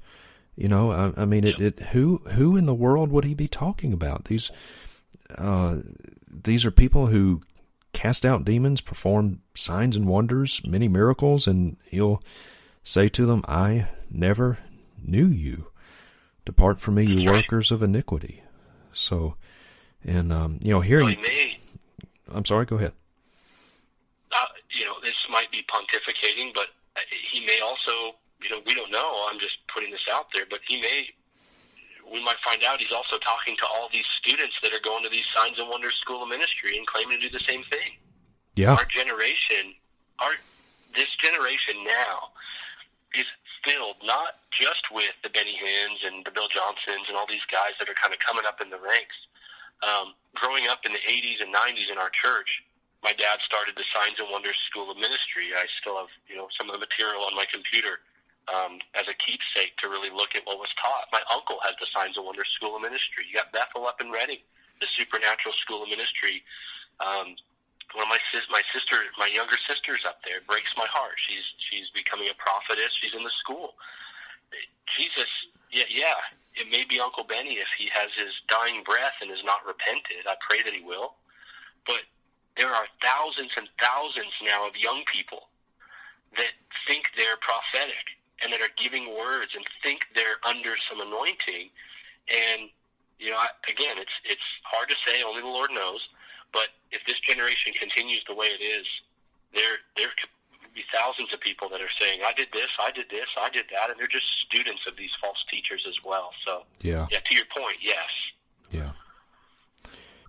You 0.55 0.69
know, 0.69 0.91
I, 0.93 1.23
I 1.23 1.25
mean, 1.25 1.45
it, 1.45 1.61
it 1.61 1.81
who 1.81 2.19
who 2.33 2.57
in 2.57 2.67
the 2.67 2.75
world 2.75 3.11
would 3.11 3.25
he 3.25 3.35
be 3.35 3.49
talking 3.49 3.93
about? 3.93 4.27
These 4.27 4.51
uh, 5.37 5.77
these 6.31 6.67
are 6.67 6.71
people 6.71 7.07
who 7.07 7.41
cast 7.93 8.25
out 8.25 8.45
demons, 8.45 8.81
perform 8.81 9.41
signs 9.55 9.97
and 9.97 10.07
wonders, 10.07 10.61
many 10.67 10.89
miracles, 10.89 11.47
and 11.47 11.77
he'll 11.87 12.23
say 12.85 13.09
to 13.11 13.27
them, 13.27 13.43
I 13.49 13.89
never 14.11 14.59
knew 15.03 15.27
you. 15.27 15.67
Depart 16.45 16.81
from 16.81 16.97
me, 16.97 17.05
you 17.05 17.31
workers 17.31 17.71
of 17.71 17.83
iniquity. 17.83 18.43
So, 18.93 19.37
and, 20.05 20.33
um, 20.33 20.59
you 20.63 20.73
know, 20.73 20.81
hearing, 20.81 21.07
Well, 21.07 21.17
he 21.17 21.59
I'm 22.33 22.45
sorry, 22.45 22.67
go 22.67 22.77
ahead. 22.77 22.93
uh, 24.33 24.47
you 24.71 24.85
know, 24.85 24.95
this 25.03 25.15
might 25.31 25.51
be 25.51 25.65
pontificating, 25.73 26.53
but 26.55 26.69
uh, 26.97 27.01
he 27.31 27.41
may 27.41 27.61
also, 27.61 28.17
you 28.43 28.51
know, 28.51 28.61
we 28.67 28.75
don't 28.75 28.91
know. 28.91 29.27
I'm 29.31 29.39
just 29.39 29.59
putting 29.73 29.91
this 29.91 30.05
out 30.11 30.27
there, 30.33 30.45
but 30.49 30.61
he 30.67 30.81
may. 30.81 31.09
We 32.11 32.23
might 32.23 32.37
find 32.45 32.63
out 32.65 32.81
he's 32.81 32.93
also 32.93 33.17
talking 33.19 33.57
to 33.57 33.67
all 33.73 33.89
these 33.93 34.07
students 34.21 34.59
that 34.63 34.75
are 34.75 34.83
going 34.85 35.03
to 35.05 35.09
these 35.09 35.25
signs 35.35 35.59
and 35.59 35.69
wonders 35.69 35.95
school 35.95 36.23
of 36.23 36.29
ministry 36.29 36.77
and 36.77 36.87
claiming 36.87 37.21
to 37.21 37.29
do 37.29 37.33
the 37.33 37.45
same 37.49 37.65
thing. 37.71 37.97
Yeah. 38.55 38.75
Our 38.75 38.85
generation, 38.85 39.73
our 40.19 40.37
this 40.93 41.09
generation 41.17 41.81
now 41.85 42.37
is 43.17 43.25
filled 43.65 43.97
not 44.05 44.45
just 44.53 44.93
with 44.93 45.15
the 45.23 45.31
Benny 45.31 45.57
Hinns 45.57 46.05
and 46.05 46.21
the 46.27 46.35
Bill 46.35 46.49
Johnsons 46.53 47.09
and 47.09 47.17
all 47.17 47.25
these 47.25 47.45
guys 47.49 47.73
that 47.81 47.89
are 47.89 47.97
kind 47.97 48.13
of 48.13 48.21
coming 48.21 48.45
up 48.45 48.61
in 48.61 48.69
the 48.69 48.81
ranks. 48.83 49.17
Um, 49.83 50.15
growing 50.37 50.69
up 50.69 50.85
in 50.85 50.93
the 50.93 51.03
80s 51.03 51.41
and 51.41 51.51
90s 51.51 51.91
in 51.91 51.99
our 51.99 52.11
church, 52.11 52.63
my 53.03 53.13
dad 53.17 53.43
started 53.43 53.75
the 53.75 53.87
Signs 53.91 54.21
and 54.23 54.31
Wonders 54.31 54.59
School 54.71 54.91
of 54.91 54.97
Ministry. 54.97 55.51
I 55.57 55.67
still 55.83 55.99
have, 55.99 56.13
you 56.31 56.39
know, 56.39 56.47
some 56.55 56.71
of 56.71 56.79
the 56.79 56.83
material 56.83 57.27
on 57.27 57.35
my 57.35 57.47
computer 57.51 57.99
um, 58.51 58.83
as 58.99 59.07
a 59.07 59.15
keepsake 59.15 59.77
to 59.79 59.87
really 59.87 60.11
look 60.11 60.35
at 60.35 60.43
what 60.47 60.59
was 60.59 60.73
taught. 60.81 61.07
My 61.13 61.23
uncle 61.31 61.59
has 61.63 61.79
the 61.79 61.87
Signs 61.95 62.19
of 62.19 62.25
Wonder 62.27 62.45
School 62.45 62.75
of 62.75 62.83
Ministry. 62.83 63.29
You 63.29 63.39
got 63.39 63.55
Bethel 63.55 63.87
up 63.87 64.01
in 64.03 64.11
Redding, 64.11 64.43
the 64.83 64.91
Supernatural 64.91 65.55
School 65.63 65.87
of 65.87 65.89
Ministry. 65.89 66.43
Um, 66.99 67.39
one 67.95 68.09
of 68.09 68.11
my 68.11 68.19
sis, 68.33 68.43
my 68.51 68.63
sister, 68.73 68.97
my 69.19 69.29
younger 69.29 69.59
sister's 69.69 70.03
up 70.09 70.25
there. 70.25 70.41
It 70.41 70.47
breaks 70.49 70.73
my 70.77 70.89
heart. 70.89 71.21
She's 71.21 71.45
she's 71.69 71.93
becoming 71.93 72.33
a 72.33 72.37
prophetess. 72.41 72.91
She's 72.97 73.15
in 73.15 73.23
the 73.23 73.37
school. 73.37 73.77
Jesus, 74.97 75.29
yeah, 75.71 75.89
yeah. 75.89 76.19
It 76.57 76.69
may 76.69 76.85
be 76.85 77.01
Uncle 77.01 77.25
Benny 77.25 77.61
if 77.61 77.69
he 77.77 77.89
has 77.93 78.13
his 78.13 78.33
dying 78.49 78.85
breath 78.85 79.17
and 79.21 79.31
is 79.31 79.45
not 79.45 79.65
repented. 79.65 80.29
I 80.29 80.37
pray 80.45 80.61
that 80.65 80.73
he 80.73 80.85
will. 80.85 81.17
But 81.87 82.05
there 82.57 82.69
are 82.69 82.85
thousands 83.01 83.53
and 83.57 83.69
thousands 83.81 84.37
now 84.45 84.69
of 84.69 84.77
young 84.77 85.05
people 85.09 85.49
that 86.37 86.53
think 86.87 87.09
they're 87.17 87.41
prophetic 87.41 88.21
and 88.43 88.53
that 88.53 88.61
are 88.61 88.73
giving 88.77 89.15
words 89.17 89.53
and 89.55 89.65
think 89.83 90.07
they're 90.15 90.39
under 90.47 90.75
some 90.91 91.01
anointing. 91.01 91.71
And 92.31 92.71
you 93.19 93.31
know, 93.31 93.37
I, 93.39 93.49
again, 93.71 93.99
it's 93.99 94.17
it's 94.25 94.49
hard 94.65 94.89
to 94.89 94.97
say. 95.07 95.23
Only 95.23 95.43
the 95.43 95.49
Lord 95.49 95.71
knows. 95.73 96.01
But 96.53 96.69
if 96.91 97.01
this 97.07 97.19
generation 97.21 97.73
continues 97.79 98.23
the 98.29 98.35
way 98.35 98.47
it 98.47 98.63
is, 98.63 98.87
there 99.55 99.79
there 99.97 100.09
could 100.19 100.29
be 100.75 100.83
thousands 100.93 101.33
of 101.33 101.41
people 101.41 101.69
that 101.71 101.81
are 101.81 101.93
saying, 102.01 102.21
"I 102.27 102.33
did 102.33 102.49
this, 102.53 102.69
I 102.81 102.91
did 102.91 103.07
this, 103.11 103.29
I 103.41 103.49
did 103.51 103.67
that," 103.71 103.91
and 103.91 103.99
they're 103.99 104.07
just 104.07 104.27
students 104.41 104.83
of 104.89 104.97
these 104.97 105.11
false 105.21 105.45
teachers 105.51 105.85
as 105.89 105.95
well. 106.05 106.31
So, 106.47 106.65
Yeah. 106.81 107.07
yeah, 107.11 107.21
to 107.21 107.35
your 107.35 107.45
point, 107.57 107.77
yes. 107.81 108.09
Yeah. 108.71 108.93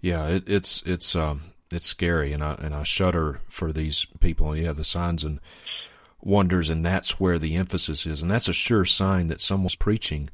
Yeah, 0.01 0.27
it, 0.27 0.49
it's 0.49 0.83
it's 0.85 1.15
um 1.15 1.53
it's 1.71 1.85
scary, 1.85 2.33
and 2.33 2.43
I 2.43 2.55
and 2.55 2.75
I 2.75 2.83
shudder 2.83 3.39
for 3.47 3.71
these 3.71 4.05
people. 4.19 4.55
Yeah, 4.55 4.73
the 4.73 4.83
signs 4.83 5.23
and 5.23 5.39
wonders, 6.23 6.69
and 6.69 6.85
that's 6.85 7.19
where 7.19 7.37
the 7.37 7.55
emphasis 7.55 8.05
is, 8.05 8.21
and 8.21 8.31
that's 8.31 8.47
a 8.47 8.53
sure 8.53 8.85
sign 8.85 9.27
that 9.27 9.41
someone's 9.41 9.75
preaching 9.75 10.29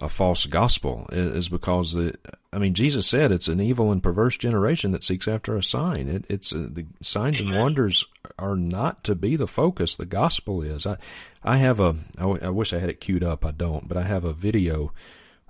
a 0.00 0.08
false 0.08 0.46
gospel 0.46 1.06
is 1.12 1.48
because 1.48 1.92
the 1.92 2.14
I 2.52 2.58
mean 2.58 2.74
Jesus 2.74 3.06
said 3.06 3.30
it's 3.30 3.48
an 3.48 3.60
evil 3.60 3.92
and 3.92 4.02
perverse 4.02 4.38
generation 4.38 4.92
that 4.92 5.04
seeks 5.04 5.28
after 5.28 5.56
a 5.56 5.62
sign. 5.62 6.08
It, 6.08 6.24
it's 6.28 6.54
uh, 6.54 6.66
the 6.70 6.86
signs 7.02 7.40
and 7.40 7.54
wonders 7.54 8.06
are 8.38 8.56
not 8.56 9.04
to 9.04 9.14
be 9.14 9.36
the 9.36 9.46
focus. 9.46 9.96
The 9.96 10.06
gospel 10.06 10.62
is. 10.62 10.86
I 10.86 10.96
I 11.44 11.58
have 11.58 11.78
a 11.78 11.94
I, 12.16 12.22
w- 12.22 12.40
I 12.42 12.48
wish 12.48 12.72
I 12.72 12.78
had 12.78 12.88
it 12.88 13.00
queued 13.00 13.22
up. 13.22 13.44
I 13.44 13.50
don't, 13.50 13.86
but 13.86 13.96
I 13.96 14.02
have 14.02 14.24
a 14.24 14.32
video 14.32 14.92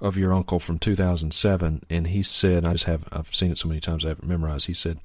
of 0.00 0.16
your 0.16 0.34
uncle 0.34 0.58
from 0.58 0.80
2007, 0.80 1.82
and 1.88 2.08
he 2.08 2.22
said 2.24 2.64
I 2.64 2.72
just 2.72 2.84
have 2.84 3.04
I've 3.12 3.34
seen 3.34 3.52
it 3.52 3.58
so 3.58 3.68
many 3.68 3.80
times 3.80 4.04
I 4.04 4.08
haven't 4.08 4.28
memorized. 4.28 4.66
He 4.66 4.74
said, 4.74 4.98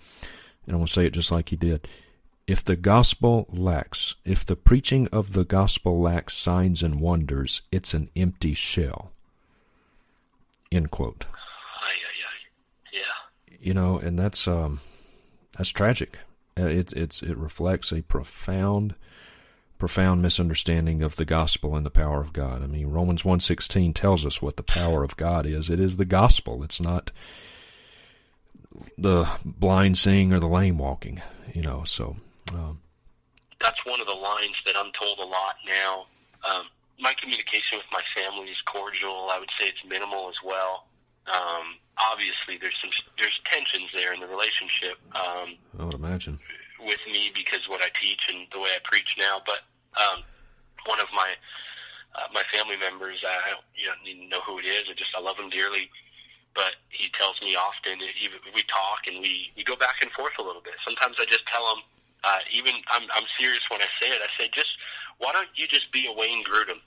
and 0.66 0.76
I 0.76 0.78
want 0.78 0.90
to 0.90 0.94
say 0.94 1.06
it 1.06 1.14
just 1.14 1.32
like 1.32 1.50
he 1.50 1.56
did. 1.56 1.88
If 2.48 2.64
the 2.64 2.78
gospel 2.78 3.46
lacks, 3.50 4.16
if 4.24 4.46
the 4.46 4.56
preaching 4.56 5.10
of 5.10 5.34
the 5.34 5.44
gospel 5.44 6.00
lacks 6.00 6.34
signs 6.34 6.82
and 6.82 7.02
wonders, 7.02 7.62
it's 7.74 7.94
an 7.94 8.10
empty 8.16 8.54
shell. 8.54 9.12
End 10.72 10.90
quote. 10.90 11.26
Ay, 11.82 11.92
ay, 11.92 12.18
ay. 12.26 12.94
Yeah. 12.94 13.58
You 13.60 13.74
know, 13.74 14.00
and 14.00 14.18
that's 14.18 14.48
um, 14.48 14.80
that's 15.58 15.70
tragic. 15.70 16.20
Uh, 16.58 16.68
It 16.68 16.94
it's 16.94 17.22
it 17.22 17.38
reflects 17.38 17.92
a 17.92 18.02
profound, 18.02 18.96
profound 19.78 20.22
misunderstanding 20.22 21.04
of 21.04 21.18
the 21.18 21.26
gospel 21.26 21.76
and 21.76 21.86
the 21.86 21.90
power 21.90 22.22
of 22.22 22.32
God. 22.32 22.64
I 22.64 22.68
mean, 22.68 22.88
Romans 22.88 23.26
one 23.26 23.42
sixteen 23.42 23.94
tells 23.94 24.26
us 24.26 24.42
what 24.42 24.56
the 24.56 24.64
power 24.64 25.04
of 25.04 25.18
God 25.18 25.46
is. 25.46 25.70
It 25.70 25.82
is 25.82 25.98
the 25.98 26.06
gospel. 26.06 26.64
It's 26.64 26.80
not 26.80 27.12
the 28.98 29.28
blind 29.44 29.98
seeing 29.98 30.32
or 30.32 30.40
the 30.40 30.48
lame 30.48 30.78
walking. 30.78 31.22
You 31.54 31.62
know, 31.64 31.84
so 31.86 32.18
um, 32.54 32.80
that's 33.60 33.84
one 33.86 34.02
of 34.02 34.08
the 34.08 34.14
lines 34.14 34.56
that 34.66 34.76
I'm 34.78 34.92
told 34.94 35.20
a 35.20 35.26
lot 35.26 35.56
now. 35.66 36.06
Um, 36.48 36.68
my 37.00 37.14
communication 37.20 37.78
with 37.78 37.90
my 37.92 38.02
family 38.16 38.50
is 38.50 38.58
cordial. 38.66 39.30
I 39.32 39.40
would 39.40 39.50
say 39.60 39.68
it's 39.68 39.84
minimal 39.88 40.30
as 40.30 40.38
well. 40.44 40.86
Um, 41.28 41.78
obviously, 41.98 42.58
there's 42.60 42.78
some 42.82 42.90
there's 43.20 43.40
tensions 43.52 43.90
there 43.94 44.14
in 44.14 44.20
the 44.20 44.28
relationship 44.28 44.98
um, 45.14 45.58
I 45.78 45.84
would 45.84 45.94
imagine. 45.94 46.40
with 46.80 47.02
me 47.12 47.32
because 47.36 47.68
what 47.68 47.82
I 47.82 47.90
teach 48.00 48.22
and 48.30 48.48
the 48.52 48.60
way 48.60 48.72
I 48.74 48.80
preach 48.84 49.18
now. 49.20 49.42
But 49.46 49.68
um, 50.00 50.24
one 50.86 51.00
of 51.02 51.08
my 51.14 51.36
uh, 52.16 52.32
my 52.34 52.44
family 52.54 52.78
members, 52.78 53.22
I 53.28 53.52
don't 53.52 53.66
you 53.76 53.86
don't 53.92 54.02
need 54.06 54.24
to 54.24 54.30
know 54.30 54.42
who 54.48 54.58
it 54.60 54.66
is. 54.66 54.88
I 54.90 54.94
just 54.94 55.12
I 55.18 55.22
love 55.22 55.38
him 55.38 55.50
dearly. 55.50 55.90
But 56.56 56.82
he 56.90 57.12
tells 57.14 57.38
me 57.44 57.54
often, 57.54 58.02
even 58.18 58.42
we 58.56 58.64
talk 58.66 59.06
and 59.06 59.22
we 59.22 59.52
we 59.56 59.64
go 59.64 59.76
back 59.76 60.02
and 60.02 60.10
forth 60.12 60.34
a 60.40 60.42
little 60.42 60.64
bit. 60.64 60.74
Sometimes 60.82 61.18
I 61.20 61.26
just 61.30 61.46
tell 61.46 61.62
him, 61.76 61.84
uh, 62.24 62.40
even 62.54 62.74
I'm 62.90 63.04
I'm 63.16 63.26
serious 63.40 63.64
when 63.70 63.82
I 63.82 63.88
say 64.02 64.10
it. 64.10 64.22
I 64.22 64.30
say, 64.42 64.50
just 64.54 64.78
why 65.18 65.34
don't 65.34 65.50
you 65.56 65.68
just 65.68 65.92
be 65.92 66.08
a 66.08 66.14
Wayne 66.14 66.44
Grudem? 66.44 66.82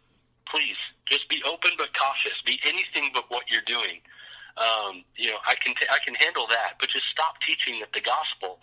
please 0.51 0.79
just 1.07 1.29
be 1.31 1.41
open 1.47 1.71
but 1.79 1.95
cautious. 1.95 2.35
Be 2.45 2.59
anything 2.67 3.11
but 3.15 3.31
what 3.31 3.47
you're 3.49 3.67
doing. 3.67 4.03
Um, 4.59 5.07
you 5.17 5.31
know, 5.31 5.39
I 5.47 5.55
can 5.63 5.75
t- 5.79 5.89
I 5.89 5.99
can 6.05 6.15
handle 6.19 6.47
that, 6.51 6.77
but 6.79 6.91
just 6.91 7.07
stop 7.09 7.41
teaching 7.47 7.81
that 7.81 7.95
the 7.95 8.03
gospel 8.03 8.59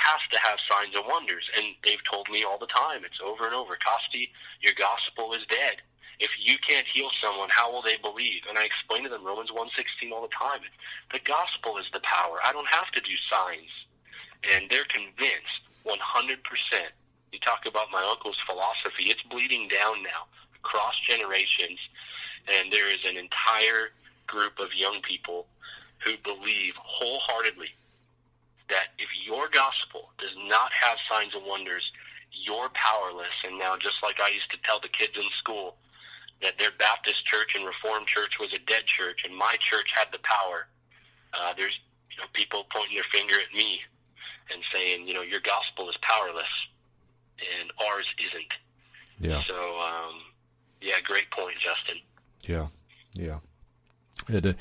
has 0.00 0.20
to 0.32 0.38
have 0.40 0.58
signs 0.68 0.96
and 0.96 1.04
wonders. 1.06 1.44
And 1.56 1.76
they've 1.84 2.02
told 2.10 2.28
me 2.28 2.42
all 2.44 2.58
the 2.58 2.72
time, 2.72 3.04
it's 3.04 3.20
over 3.22 3.46
and 3.46 3.54
over, 3.54 3.78
Costi, 3.80 4.32
your 4.60 4.72
gospel 4.76 5.32
is 5.32 5.44
dead. 5.48 5.80
If 6.18 6.32
you 6.40 6.56
can't 6.58 6.86
heal 6.88 7.12
someone, 7.20 7.48
how 7.52 7.70
will 7.70 7.82
they 7.84 7.96
believe? 8.00 8.48
And 8.48 8.58
I 8.58 8.64
explain 8.64 9.04
to 9.04 9.10
them 9.12 9.24
Romans 9.24 9.52
1.16 9.52 10.12
all 10.12 10.22
the 10.24 10.32
time. 10.32 10.60
The 11.12 11.20
gospel 11.20 11.76
is 11.76 11.84
the 11.92 12.00
power. 12.00 12.40
I 12.44 12.52
don't 12.52 12.68
have 12.68 12.90
to 12.92 13.00
do 13.00 13.12
signs. 13.28 13.72
And 14.52 14.64
they're 14.70 14.88
convinced 14.88 15.65
100%. 15.86 15.96
You 17.32 17.38
talk 17.40 17.66
about 17.66 17.86
my 17.92 18.02
uncle's 18.02 18.38
philosophy. 18.46 19.10
It's 19.10 19.22
bleeding 19.22 19.68
down 19.68 20.02
now 20.02 20.26
across 20.56 20.98
generations. 21.00 21.78
And 22.48 22.72
there 22.72 22.88
is 22.88 23.04
an 23.04 23.16
entire 23.16 23.90
group 24.26 24.58
of 24.58 24.68
young 24.74 25.00
people 25.02 25.46
who 26.04 26.16
believe 26.22 26.74
wholeheartedly 26.76 27.70
that 28.68 28.98
if 28.98 29.08
your 29.24 29.48
gospel 29.48 30.10
does 30.18 30.34
not 30.48 30.72
have 30.72 30.98
signs 31.10 31.34
and 31.34 31.46
wonders, 31.46 31.92
you're 32.32 32.68
powerless. 32.74 33.34
And 33.44 33.58
now, 33.58 33.76
just 33.76 34.02
like 34.02 34.18
I 34.20 34.28
used 34.28 34.50
to 34.50 34.58
tell 34.64 34.80
the 34.80 34.88
kids 34.88 35.12
in 35.16 35.28
school 35.38 35.76
that 36.42 36.58
their 36.58 36.72
Baptist 36.78 37.24
church 37.26 37.54
and 37.54 37.64
Reformed 37.64 38.06
church 38.06 38.38
was 38.38 38.52
a 38.52 38.58
dead 38.66 38.86
church, 38.86 39.22
and 39.24 39.34
my 39.34 39.56
church 39.60 39.88
had 39.94 40.08
the 40.12 40.18
power, 40.22 40.66
uh, 41.32 41.54
there's 41.56 41.78
you 42.10 42.18
know, 42.18 42.28
people 42.32 42.66
pointing 42.74 42.96
their 42.96 43.10
finger 43.12 43.34
at 43.34 43.54
me 43.56 43.80
and 44.52 44.62
saying, 44.72 45.06
you 45.06 45.14
know, 45.14 45.22
your 45.22 45.40
gospel 45.40 45.88
is 45.88 45.96
powerless, 46.02 46.44
and 47.60 47.70
ours 47.86 48.06
isn't. 48.18 48.52
Yeah. 49.18 49.42
So, 49.46 49.54
um, 49.54 50.14
yeah, 50.80 51.00
great 51.04 51.30
point, 51.30 51.56
Justin. 51.56 52.02
Yeah, 52.46 52.68
yeah. 53.14 53.38
It, 54.28 54.46
uh, 54.46 54.52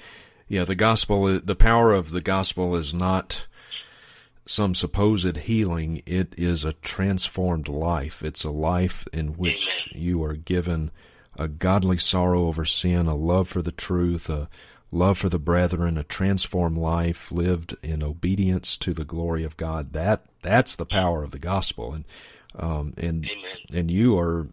yeah, 0.48 0.64
the 0.64 0.76
gospel, 0.76 1.40
the 1.40 1.56
power 1.56 1.94
of 1.94 2.12
the 2.12 2.22
gospel 2.22 2.76
is 2.76 2.94
not 2.94 3.48
some 4.46 4.76
supposed 4.76 5.38
healing. 5.38 6.02
It 6.06 6.36
is 6.38 6.64
a 6.64 6.74
transformed 6.74 7.68
life. 7.68 8.24
It's 8.24 8.44
a 8.44 8.52
life 8.52 9.08
in 9.12 9.38
which 9.38 9.88
Amen. 9.92 10.04
you 10.04 10.24
are 10.24 10.36
given 10.36 10.92
a 11.38 11.48
godly 11.48 11.98
sorrow 11.98 12.46
over 12.46 12.64
sin, 12.64 13.08
a 13.08 13.16
love 13.16 13.48
for 13.48 13.62
the 13.62 13.72
truth, 13.72 14.30
a 14.30 14.48
love 14.92 15.18
for 15.18 15.30
the 15.30 15.40
brethren, 15.40 15.98
a 15.98 16.04
transformed 16.04 16.78
life 16.78 17.32
lived 17.32 17.76
in 17.82 18.04
obedience 18.04 18.78
to 18.78 18.94
the 18.94 19.06
glory 19.06 19.44
of 19.44 19.58
God. 19.58 19.94
That 19.94 20.26
that's 20.42 20.76
the 20.76 20.86
power 20.86 21.24
of 21.24 21.32
the 21.32 21.40
gospel, 21.40 21.94
and 21.94 22.06
um, 22.58 22.94
and 22.98 23.26
Amen. 23.26 23.58
and 23.74 23.92
you 23.92 24.18
are. 24.18 24.48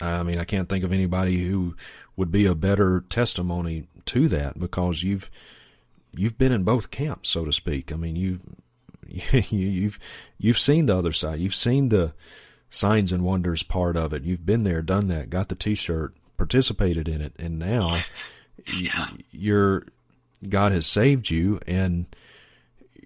I 0.00 0.22
mean, 0.22 0.38
I 0.38 0.44
can't 0.44 0.68
think 0.68 0.84
of 0.84 0.92
anybody 0.92 1.48
who 1.48 1.74
would 2.16 2.30
be 2.30 2.46
a 2.46 2.54
better 2.54 3.04
testimony 3.08 3.88
to 4.06 4.28
that 4.28 4.58
because 4.58 5.02
you've 5.02 5.30
you've 6.16 6.38
been 6.38 6.52
in 6.52 6.62
both 6.62 6.90
camps, 6.90 7.28
so 7.28 7.44
to 7.44 7.52
speak. 7.52 7.92
I 7.92 7.96
mean, 7.96 8.16
you 8.16 8.40
you've 9.50 9.98
you've 10.38 10.58
seen 10.58 10.86
the 10.86 10.96
other 10.96 11.12
side. 11.12 11.40
You've 11.40 11.54
seen 11.54 11.88
the 11.88 12.12
signs 12.70 13.12
and 13.12 13.24
wonders 13.24 13.62
part 13.62 13.96
of 13.96 14.12
it. 14.12 14.24
You've 14.24 14.46
been 14.46 14.64
there, 14.64 14.82
done 14.82 15.08
that, 15.08 15.30
got 15.30 15.48
the 15.48 15.54
T-shirt, 15.54 16.14
participated 16.36 17.08
in 17.08 17.20
it, 17.20 17.32
and 17.38 17.58
now 17.58 18.02
you're 19.30 19.84
God 20.48 20.72
has 20.72 20.86
saved 20.86 21.30
you, 21.30 21.58
and 21.66 22.06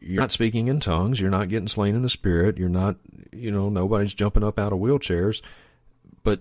you're 0.00 0.20
not 0.20 0.32
speaking 0.32 0.68
in 0.68 0.80
tongues. 0.80 1.20
You're 1.20 1.30
not 1.30 1.48
getting 1.48 1.68
slain 1.68 1.94
in 1.94 2.02
the 2.02 2.10
spirit. 2.10 2.58
You're 2.58 2.68
not, 2.68 2.96
you 3.32 3.50
know, 3.50 3.68
nobody's 3.68 4.14
jumping 4.14 4.42
up 4.42 4.58
out 4.58 4.72
of 4.72 4.78
wheelchairs. 4.78 5.40
But 6.22 6.40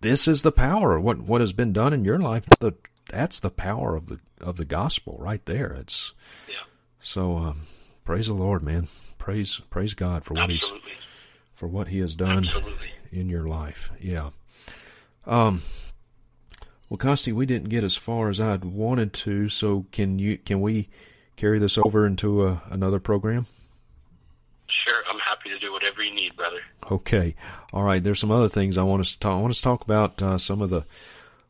this 0.00 0.26
is 0.26 0.42
the 0.42 0.52
power. 0.52 0.98
What 0.98 1.18
what 1.20 1.40
has 1.40 1.52
been 1.52 1.72
done 1.72 1.92
in 1.92 2.04
your 2.04 2.18
life? 2.18 2.46
The 2.58 2.74
that's 3.10 3.40
the 3.40 3.50
power 3.50 3.96
of 3.96 4.06
the 4.06 4.20
of 4.40 4.56
the 4.56 4.64
gospel 4.64 5.16
right 5.20 5.44
there. 5.44 5.72
It's 5.80 6.12
yeah. 6.48 6.64
So 7.00 7.36
um, 7.36 7.62
praise 8.04 8.26
the 8.28 8.34
Lord, 8.34 8.62
man. 8.62 8.88
Praise 9.18 9.60
praise 9.70 9.94
God 9.94 10.24
for 10.24 10.34
what 10.34 10.50
Absolutely. 10.50 10.90
he's 10.90 11.00
for 11.54 11.68
what 11.68 11.88
he 11.88 11.98
has 11.98 12.14
done 12.14 12.46
Absolutely. 12.46 12.92
in 13.12 13.28
your 13.28 13.46
life. 13.46 13.90
Yeah. 14.00 14.30
Um. 15.26 15.60
Well, 16.90 16.98
Costi, 16.98 17.32
we 17.32 17.46
didn't 17.46 17.68
get 17.68 17.84
as 17.84 17.96
far 17.96 18.28
as 18.28 18.40
I'd 18.40 18.64
wanted 18.64 19.12
to. 19.14 19.48
So 19.48 19.86
can 19.92 20.18
you 20.18 20.36
can 20.38 20.60
we 20.60 20.88
carry 21.36 21.58
this 21.58 21.78
over 21.78 22.04
into 22.04 22.46
a, 22.46 22.62
another 22.68 22.98
program? 22.98 23.46
Sure, 24.66 25.02
I'm 25.08 25.18
happy 25.20 25.50
to 25.50 25.58
do 25.58 25.72
whatever 25.72 26.02
you 26.02 26.12
need, 26.12 26.36
brother. 26.36 26.60
Okay. 26.90 27.36
All 27.72 27.84
right. 27.84 28.02
There's 28.02 28.18
some 28.18 28.32
other 28.32 28.48
things 28.48 28.76
I 28.76 28.82
want 28.82 29.00
us 29.00 29.12
to 29.12 29.18
talk. 29.20 29.32
I 29.32 29.40
want 29.40 29.52
us 29.52 29.58
to 29.58 29.64
talk 29.64 29.82
about 29.82 30.20
uh, 30.20 30.36
some 30.36 30.60
of 30.60 30.70
the 30.70 30.84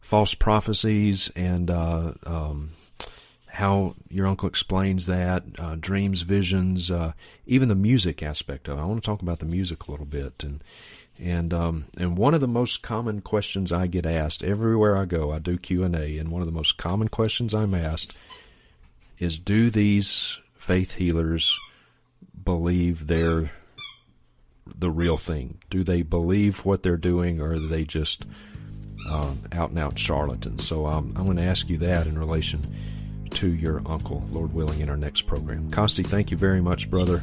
false 0.00 0.34
prophecies 0.34 1.30
and 1.34 1.70
uh, 1.70 2.12
um, 2.26 2.70
how 3.46 3.94
your 4.08 4.26
uncle 4.26 4.48
explains 4.48 5.06
that, 5.06 5.42
uh, 5.58 5.76
dreams, 5.78 6.22
visions, 6.22 6.90
uh, 6.90 7.12
even 7.46 7.68
the 7.68 7.74
music 7.74 8.22
aspect 8.22 8.68
of 8.68 8.78
it. 8.78 8.80
I 8.80 8.84
want 8.84 9.02
to 9.02 9.06
talk 9.06 9.22
about 9.22 9.38
the 9.38 9.46
music 9.46 9.86
a 9.86 9.90
little 9.90 10.06
bit, 10.06 10.44
and 10.44 10.62
and 11.22 11.52
um, 11.52 11.84
and 11.98 12.16
one 12.16 12.34
of 12.34 12.40
the 12.40 12.48
most 12.48 12.82
common 12.82 13.20
questions 13.20 13.72
I 13.72 13.86
get 13.86 14.06
asked 14.06 14.42
everywhere 14.42 14.96
I 14.96 15.04
go, 15.04 15.32
I 15.32 15.38
do 15.38 15.58
Q 15.58 15.84
and 15.84 15.94
A, 15.94 16.18
and 16.18 16.30
one 16.30 16.40
of 16.40 16.46
the 16.46 16.52
most 16.52 16.78
common 16.78 17.08
questions 17.08 17.54
I'm 17.54 17.74
asked 17.74 18.16
is, 19.18 19.38
"Do 19.38 19.70
these 19.70 20.40
faith 20.54 20.94
healers 20.94 21.58
believe 22.42 23.06
they're 23.06 23.50
the 24.66 24.90
real 24.90 25.18
thing? 25.18 25.58
Do 25.68 25.84
they 25.84 26.02
believe 26.02 26.64
what 26.64 26.82
they're 26.82 26.96
doing, 26.96 27.40
or 27.40 27.52
are 27.52 27.58
they 27.58 27.84
just 27.84 28.24
um, 29.10 29.40
out 29.52 29.70
and 29.70 29.78
out 29.78 29.98
charlatans?" 29.98 30.66
So 30.66 30.86
um, 30.86 31.12
I'm 31.16 31.26
going 31.26 31.36
to 31.36 31.42
ask 31.42 31.68
you 31.68 31.76
that 31.78 32.06
in 32.06 32.18
relation 32.18 32.62
to 33.30 33.48
your 33.48 33.82
uncle, 33.86 34.24
Lord 34.32 34.54
willing, 34.54 34.80
in 34.80 34.88
our 34.88 34.96
next 34.96 35.22
program. 35.22 35.70
Costi, 35.70 36.02
thank 36.02 36.30
you 36.30 36.38
very 36.38 36.62
much, 36.62 36.90
brother. 36.90 37.22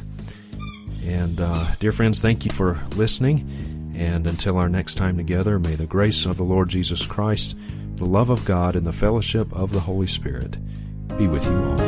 And 1.04 1.40
uh, 1.40 1.74
dear 1.80 1.92
friends, 1.92 2.20
thank 2.20 2.44
you 2.44 2.52
for 2.52 2.80
listening. 2.96 3.77
And 3.98 4.26
until 4.28 4.56
our 4.58 4.68
next 4.68 4.94
time 4.94 5.16
together, 5.16 5.58
may 5.58 5.74
the 5.74 5.84
grace 5.84 6.24
of 6.24 6.36
the 6.36 6.44
Lord 6.44 6.68
Jesus 6.68 7.04
Christ, 7.04 7.56
the 7.96 8.06
love 8.06 8.30
of 8.30 8.44
God, 8.44 8.76
and 8.76 8.86
the 8.86 8.92
fellowship 8.92 9.52
of 9.52 9.72
the 9.72 9.80
Holy 9.80 10.06
Spirit 10.06 10.56
be 11.18 11.26
with 11.26 11.44
you 11.44 11.64
all. 11.64 11.78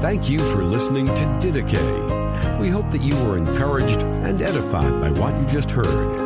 Thank 0.00 0.30
you 0.30 0.38
for 0.38 0.62
listening 0.62 1.06
to 1.06 1.24
Didache. 1.40 2.60
We 2.60 2.68
hope 2.68 2.88
that 2.90 3.02
you 3.02 3.16
were 3.24 3.36
encouraged 3.36 4.04
and 4.04 4.40
edified 4.40 5.00
by 5.00 5.10
what 5.10 5.34
you 5.40 5.46
just 5.46 5.72
heard. 5.72 6.20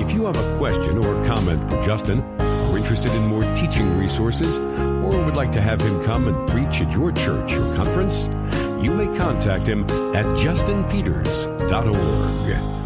If 0.00 0.12
you 0.12 0.24
have 0.24 0.38
a 0.38 0.56
question 0.56 1.04
or 1.04 1.22
comment 1.26 1.62
for 1.64 1.78
Justin, 1.82 2.22
are 2.40 2.78
interested 2.78 3.12
in 3.12 3.26
more 3.26 3.42
teaching 3.54 3.98
resources, 3.98 4.58
or 4.58 5.10
would 5.26 5.36
like 5.36 5.52
to 5.52 5.60
have 5.60 5.82
him 5.82 6.02
come 6.04 6.26
and 6.26 6.48
preach 6.48 6.80
at 6.80 6.90
your 6.90 7.12
church 7.12 7.52
or 7.52 7.76
conference, 7.76 8.28
you 8.82 8.94
may 8.94 9.14
contact 9.14 9.68
him 9.68 9.82
at 10.14 10.24
justinpeters.org. 10.24 12.77